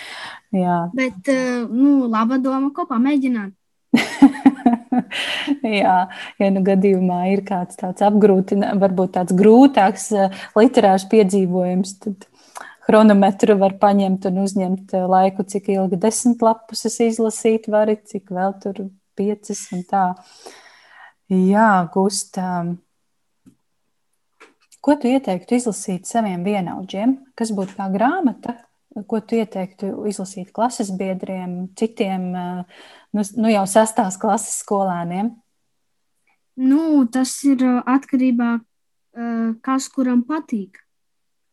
Jā. 0.62 0.86
Bet, 0.96 1.26
eh, 1.28 1.66
nu, 1.68 2.06
laba 2.08 2.38
doma, 2.40 2.70
ko 2.76 2.86
pamēģināt. 2.88 3.56
Jā, 5.82 5.98
ja 6.40 6.48
nu 6.54 6.62
gadījumā 6.66 7.20
ir 7.34 7.42
kāds 7.48 7.80
tāds 7.80 8.04
apgrūtinājums, 8.06 8.82
varbūt 8.82 9.14
tāds 9.18 9.36
grūtāks 9.38 10.10
eh, 10.16 10.42
literārs 10.60 11.08
piedzīvojums, 11.12 11.98
tad 12.04 12.28
chronometru 12.88 13.58
var 13.60 13.76
paņemt 13.82 14.30
un 14.30 14.42
uzņemt 14.46 14.96
eh, 14.96 15.08
laiku, 15.12 15.46
cik 15.48 15.70
ilgi 15.76 16.00
desmit 16.02 16.44
lapus 16.46 16.86
izlasīt 16.88 17.68
vari, 17.72 17.98
cik 18.00 18.32
vēl 18.34 18.56
tur 18.64 18.88
piecas 19.18 19.66
un 19.76 19.84
tā. 19.88 20.04
Jā, 21.28 21.72
Gustā. 21.92 22.52
Ko 24.80 24.96
tu 24.96 25.10
ieteiktu 25.12 25.58
izlasīt 25.58 26.08
saviem 26.08 26.46
vienaudžiem? 26.48 27.18
Kas 27.36 27.52
būtu 27.52 27.76
kā 27.76 27.90
grāmata, 27.92 28.56
ko 29.10 29.20
tu 29.20 29.36
ieteiktu 29.36 29.92
izlasīt 30.08 30.54
klases 30.56 30.94
biedriem, 30.96 31.68
citiem 31.76 32.30
eh, 32.32 32.80
nu, 33.12 33.28
nu 33.42 33.52
jau 33.52 33.68
sastās 33.68 34.16
klases 34.22 34.62
skolēniem? 34.64 35.36
Nu, 36.58 37.04
tas 37.14 37.36
ir 37.46 37.62
atkarībā 37.84 38.56
no 38.58 38.64
kas 39.66 39.88
kuram 39.90 40.24
patīk. 40.26 40.78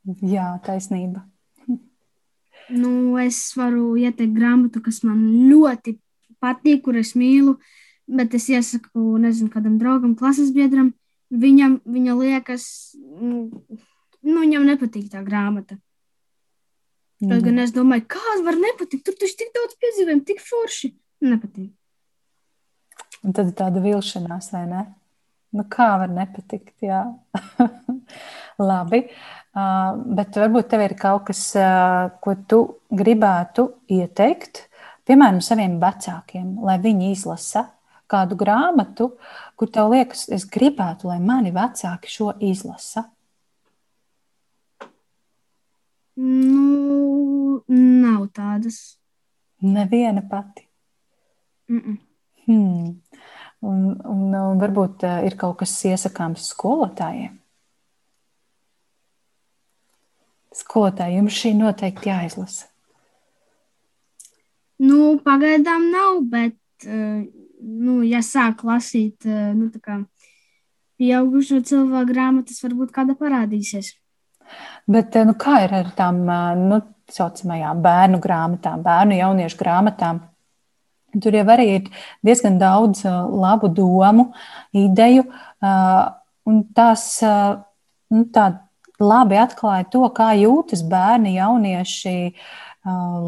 Jā, 0.04 0.54
taisnība. 0.66 1.24
Nu, 2.72 3.18
es 3.20 3.38
varu 3.58 3.92
ieteikt 4.00 4.32
grāmatu, 4.32 4.80
kas 4.80 5.02
man 5.04 5.20
ļoti 5.50 5.98
patīk, 6.40 6.84
kur 6.86 6.96
es 6.96 7.12
mīlu, 7.12 7.58
bet 8.08 8.32
es 8.38 8.46
iesaku, 8.48 9.18
nezinu, 9.20 9.50
kādam 9.52 9.74
draugam, 9.80 10.14
klases 10.16 10.48
biedram. 10.54 10.94
Viņam 11.28 11.78
viņa 11.84 12.14
liekas, 12.16 12.64
nu, 13.20 13.50
viņam 14.24 14.64
nepatīk 14.70 15.10
tā 15.12 15.20
grāmata. 15.26 15.76
Mm. 17.20 17.30
Kaut 17.30 17.46
gan 17.46 17.62
es 17.62 17.72
domāju, 17.74 18.06
kāda 18.16 18.42
var 18.46 18.58
nepatikt, 18.60 19.04
tur 19.06 19.16
taču 19.20 19.38
tik 19.40 19.52
daudz 19.56 19.76
piedzīvojumu, 19.80 20.24
tik 20.28 20.42
forši. 20.44 20.94
Nepatīk. 21.24 21.72
Un 23.24 23.36
tad 23.36 23.48
ir 23.48 23.56
tāda 23.56 23.80
vilšanās, 23.84 24.50
vai 24.52 24.64
ne? 24.68 24.82
Nu, 25.54 25.64
kā 25.70 25.94
var 26.00 26.10
nepatikt? 26.12 26.74
Jā, 26.84 27.04
labi. 28.58 29.04
Bet 29.54 30.34
varbūt 30.34 30.68
tev 30.72 30.82
ir 30.82 30.96
kaut 30.98 31.28
kas, 31.28 31.42
ko 32.20 32.34
tu 32.50 32.60
gribētu 32.90 33.68
ieteikt, 33.94 34.64
piemēram, 35.06 35.38
saviem 35.44 35.78
vecākiem, 35.82 36.56
lai 36.66 36.78
viņi 36.82 37.12
izlasa 37.14 37.68
kādu 38.10 38.36
grāmatu, 38.38 39.12
kur 39.56 39.70
tev 39.72 39.92
liekas, 39.94 40.26
es 40.34 40.46
gribētu, 40.50 41.08
lai 41.10 41.20
mani 41.22 41.52
vecāki 41.54 42.10
šo 42.10 42.32
izlasa. 42.44 43.06
Nu, 46.16 47.62
nav 47.68 48.28
tādas. 48.34 48.98
Neviena 49.64 50.22
pati. 50.30 50.68
Mm 51.68 51.80
-mm. 51.80 51.98
Hmm. 52.46 53.00
Un, 53.60 54.00
un, 54.04 54.34
un 54.34 54.60
varbūt 54.60 55.06
ir 55.26 55.36
kaut 55.36 55.56
kas 55.58 55.84
iesakāms 55.84 56.50
skolotājiem. 56.52 57.38
Skolotāji, 60.54 61.18
jums 61.18 61.34
šī 61.34 61.54
noteikti 61.58 62.10
jāizlasa. 62.12 62.68
Nu, 64.84 65.14
pagaidām 65.22 65.88
nav, 65.92 66.20
bet, 66.30 66.58
uh, 66.86 67.22
nu, 67.60 68.00
ja 68.06 68.22
sāk 68.26 68.64
lasīt 68.66 69.26
uh, 69.26 69.52
nu, 69.56 69.70
pieaugušo 71.00 71.60
cilvēku 71.66 72.12
grāmatas, 72.12 72.62
varbūt 72.64 72.94
kāda 72.94 73.16
parādīsies. 73.18 73.94
Bet 74.90 75.16
nu, 75.26 75.34
kā 75.40 75.62
ir 75.64 75.74
ar 75.74 75.90
tām 75.96 76.20
nu, 76.60 76.80
tā 77.04 77.18
saucamajām 77.18 77.82
bērnu 77.84 78.20
grāmatām, 78.22 78.82
bērnu 78.84 79.18
jauniešu 79.18 79.58
grāmatām? 79.60 80.20
Tur 81.22 81.36
jau 81.36 81.44
arī 81.54 81.66
ir 81.76 81.90
diezgan 82.26 82.58
daudz 82.58 83.04
labu 83.06 83.70
domu, 83.70 84.30
ideju, 84.74 85.26
un 86.50 86.62
tās 86.74 87.04
nu, 87.22 88.24
labi 89.02 89.38
atklāja 89.40 89.86
to, 89.90 90.04
kā 90.14 90.32
jūtas 90.38 90.84
bērni, 90.86 91.34
jaunieši, 91.38 92.14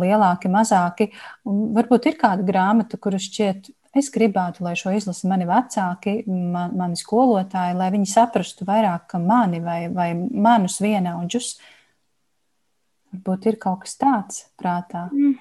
lielāki, 0.01 0.51
mazāki. 0.53 1.11
Un 1.49 1.73
varbūt 1.77 2.11
ir 2.11 2.19
kāda 2.21 2.47
grāmata, 2.47 2.99
kura 3.01 3.19
šķiet, 3.23 3.71
es 3.97 4.11
gribētu, 4.13 4.65
lai 4.67 4.75
šo 4.79 4.93
izlasa 4.97 5.29
mani 5.31 5.47
vecāki, 5.49 6.19
man, 6.29 6.77
mani 6.77 7.01
skolotāji, 7.01 7.79
lai 7.79 7.91
viņi 7.95 8.11
saprastu 8.13 8.67
vairāk 8.69 9.17
mani 9.23 9.63
vai, 9.65 9.81
vai 9.93 10.11
manus 10.15 10.81
vienaudžus. 10.85 11.57
Varbūt 13.15 13.49
ir 13.49 13.61
kaut 13.63 13.87
kas 13.87 13.97
tāds 14.01 14.45
prātā. 14.61 15.09
Mm. 15.15 15.35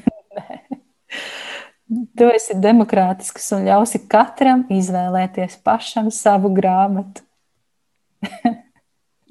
tu 2.20 2.28
esi 2.28 2.56
demokrātisks 2.60 3.48
un 3.56 3.64
ļausi 3.64 4.02
katram 4.10 4.66
izvēlēties 4.68 5.56
pašam 5.64 6.10
savu 6.12 6.52
grāmatu. 6.52 7.24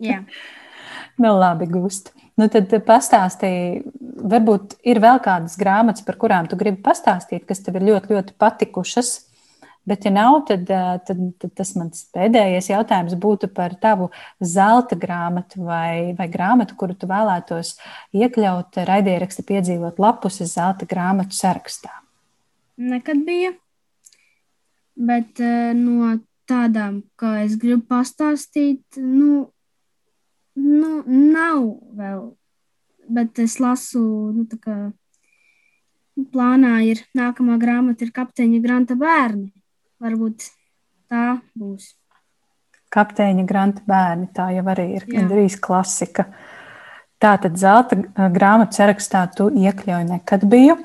Jā. 0.01 0.23
nu, 1.21 1.35
labi, 1.37 1.69
gust. 1.69 2.15
Nu, 2.39 2.47
tad 2.49 2.71
pastāstīji, 2.87 3.83
varbūt 4.31 4.79
ir 4.87 5.01
vēl 5.03 5.19
kādas 5.21 5.57
grāmatas, 5.59 6.05
par 6.07 6.17
kurām 6.17 6.47
tu 6.49 6.57
gribi 6.57 6.79
pastāstīt, 6.81 7.43
kas 7.45 7.61
tev 7.61 7.77
ir 7.77 7.85
ļoti, 7.91 8.15
ļoti 8.15 8.37
patikušas. 8.41 9.11
Bet, 9.89 10.05
ja 10.05 10.13
nav, 10.13 10.41
tad, 10.47 10.65
tad, 11.05 11.21
tad 11.41 11.53
tas 11.57 11.75
mans 11.77 12.03
pēdējais 12.13 12.71
jautājums 12.71 13.15
būtu 13.21 13.49
par 13.53 13.73
tavu 13.81 14.09
zelta 14.41 14.97
grāmatu 14.99 15.63
vai, 15.65 16.13
vai 16.17 16.29
grāmatu, 16.31 16.77
kuru 16.79 16.97
tu 16.97 17.09
vēlētos 17.09 17.75
iekļaut 18.17 18.81
raidieraksta 18.89 19.45
piedzīvot 19.49 20.01
lapus 20.01 20.41
zelta 20.43 20.89
grāmatu 20.89 21.37
sarakstā. 21.37 21.91
Nekad 22.79 23.25
bija. 23.27 23.53
Bet 24.99 25.39
no 25.75 26.13
tādām, 26.49 27.03
kā 27.19 27.39
es 27.45 27.55
gribu 27.59 27.85
pastāstīt, 27.91 28.99
nu, 28.99 29.49
nu 30.55 30.91
nav 31.07 31.61
vēl. 31.99 32.23
Bet 33.09 33.39
es 33.41 33.57
lasu, 33.59 34.01
nu, 34.35 34.45
tā 34.49 34.59
kā 34.63 34.77
plānā 36.33 36.79
ir 36.87 37.03
nākamā 37.17 37.57
grāmata, 37.61 38.05
ir 38.05 38.13
kapteiņa 38.15 38.59
Granta 38.63 38.97
bērni. 38.99 39.49
Varbūt 39.99 40.49
tā 41.11 41.39
būs. 41.57 41.93
Kapteiņa 42.93 43.45
Granta 43.49 43.83
bērni. 43.87 44.29
Tā 44.35 44.49
jau 44.55 44.65
arī 44.73 44.87
ir 44.97 45.05
gandrīz 45.09 45.59
klasika. 45.61 46.29
Tā 47.19 47.35
tad 47.43 47.57
zelta 47.59 47.97
grāmatu 48.31 48.79
sarakstā 48.79 49.25
tu 49.35 49.49
iekļauj 49.51 50.05
nekad 50.13 50.45
biju 50.49 50.77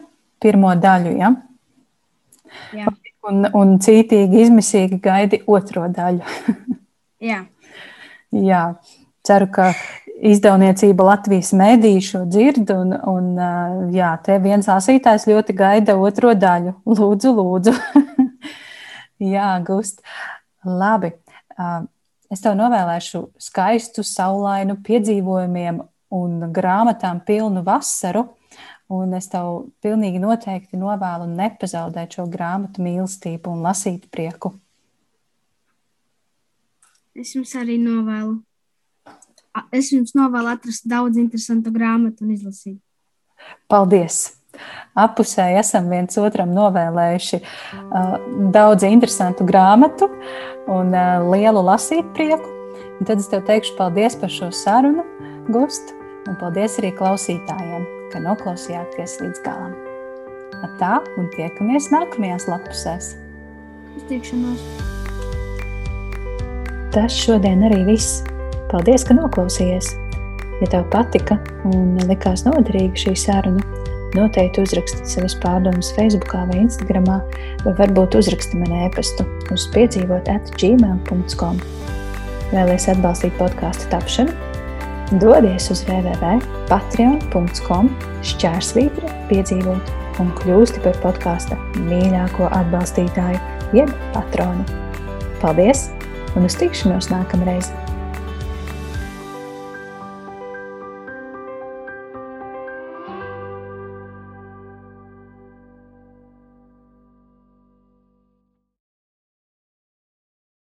pirmo 0.43 0.73
daļu. 0.77 1.15
Ja? 1.21 1.31
Jā. 2.77 2.93
Un, 3.25 3.47
un 3.57 3.77
cītīgi, 3.81 4.45
izmisīgi 4.45 5.01
gaidi 5.05 5.41
otro 5.49 5.87
daļu. 5.89 6.23
Jā. 7.25 7.45
Jā. 8.51 8.65
Ceru, 9.25 9.47
ka 9.49 9.71
izdevniecība 10.25 11.07
Latvijas 11.07 11.55
mēdī 11.57 11.95
šo 12.05 12.25
dzird, 12.29 12.69
un, 12.75 12.93
un 13.09 13.93
jā, 13.95 14.11
te 14.25 14.37
viens 14.43 14.69
lasītājs 14.69 15.25
ļoti 15.31 15.57
gaida 15.57 15.97
otro 15.97 16.35
daļu. 16.37 16.75
Lūdzu, 16.85 17.33
lūdzu. 17.39 17.75
Jā, 19.35 19.49
Gust. 19.65 20.03
Labi. 20.65 21.13
Es 22.33 22.43
tev 22.43 22.57
novēlēšu 22.59 23.23
skaistu, 23.41 24.05
saulainu 24.05 24.79
piedzīvojumiem 24.85 25.81
un 26.15 26.49
grāmatām 26.55 27.21
pilnu 27.27 27.65
vasaru. 27.67 28.27
Un 28.93 29.15
es 29.17 29.31
tev 29.33 29.71
pilnīgi 29.85 30.21
noteikti 30.21 30.77
novēlu 30.77 31.29
nepazaudēt 31.31 32.19
šo 32.19 32.27
grāmatu 32.31 32.85
mīlestību 32.85 33.55
un 33.55 33.65
lasīt 33.65 34.11
prieku. 34.13 34.53
Es 37.15 37.33
jums 37.37 37.55
arī 37.57 37.79
novēlu. 37.81 38.41
Es 39.73 39.93
jums 39.95 40.13
novēlu 40.19 40.51
atrast 40.51 40.89
daudz 40.91 41.17
interesantu 41.21 41.73
grāmatu 41.75 42.27
un 42.27 42.35
izlasīt. 42.35 42.81
Paldies! 43.71 44.35
Apusēji 44.95 45.59
esam 45.59 45.89
viens 45.91 46.19
otram 46.21 46.53
novēlējuši 46.55 47.41
uh, 47.41 48.17
daudz 48.55 48.87
interesantu 48.87 49.47
grāmatu 49.49 50.07
un 50.71 50.95
uh, 50.95 51.25
lielu 51.33 51.63
lasīt 51.67 52.13
prieku. 52.15 52.53
Un 53.01 53.09
tad 53.09 53.19
es 53.19 53.27
tev 53.31 53.43
teikšu 53.49 53.75
paldies 53.79 54.15
par 54.21 54.31
šo 54.31 54.53
sarunu, 54.55 55.03
Gust, 55.51 55.91
un 56.31 56.39
paldies 56.39 56.79
arī 56.79 56.93
klausītājiem, 56.95 57.83
ka 58.15 58.23
noklausījāties 58.23 59.19
līdz 59.25 59.43
galam. 59.45 59.75
Tā, 60.79 60.97
un 61.21 61.27
tiekamies 61.35 61.91
nākamajās 61.93 62.47
lapusēs. 62.49 63.11
Uz 63.99 64.07
tikšanos! 64.09 64.63
Tas 66.95 67.15
šodien 67.19 67.67
arī 67.67 67.83
viss. 67.91 68.23
Paldies, 68.71 69.05
ka 69.07 69.17
noklausījies! 69.19 69.91
Ja 70.63 70.71
tev 70.71 70.87
patika 70.93 71.37
un 71.67 71.99
likās 72.07 72.47
noderīga 72.47 73.03
šī 73.03 73.17
saruna, 73.19 73.65
noteikti 74.15 74.63
uzraksti 74.63 75.11
savas 75.11 75.35
pārdomas 75.43 75.91
Facebook 75.99 76.31
vai 76.33 76.63
Instagram, 76.63 77.11
vai 77.67 77.77
varbūt 77.83 78.17
uzraksti 78.23 78.63
man 78.63 78.79
e-pastu 78.87 79.27
uz 79.53 79.67
piedzīvot 79.75 80.31
atgmail.com. 80.31 81.63
Vēlēs 82.55 82.91
atbalstīt 82.95 83.35
podkāstu 83.43 83.91
tapšanu? 83.91 84.54
Dodies 85.13 85.69
uz 85.69 85.85
www.patreon.com 85.85 87.91
šķērsvītra 88.25 89.11
piedzīvot 89.29 89.85
un 90.23 90.31
kļūsti 90.41 90.81
par 90.87 90.97
podkāsta 91.05 91.61
mīļāko 91.85 92.49
atbalstītāju 92.49 93.39
jeb 93.77 93.93
patronu. 94.17 94.65
Paldies 95.45 95.93
un 96.35 96.49
uz 96.49 96.57
tikšanos 96.57 97.13
nākamreiz! 97.13 97.69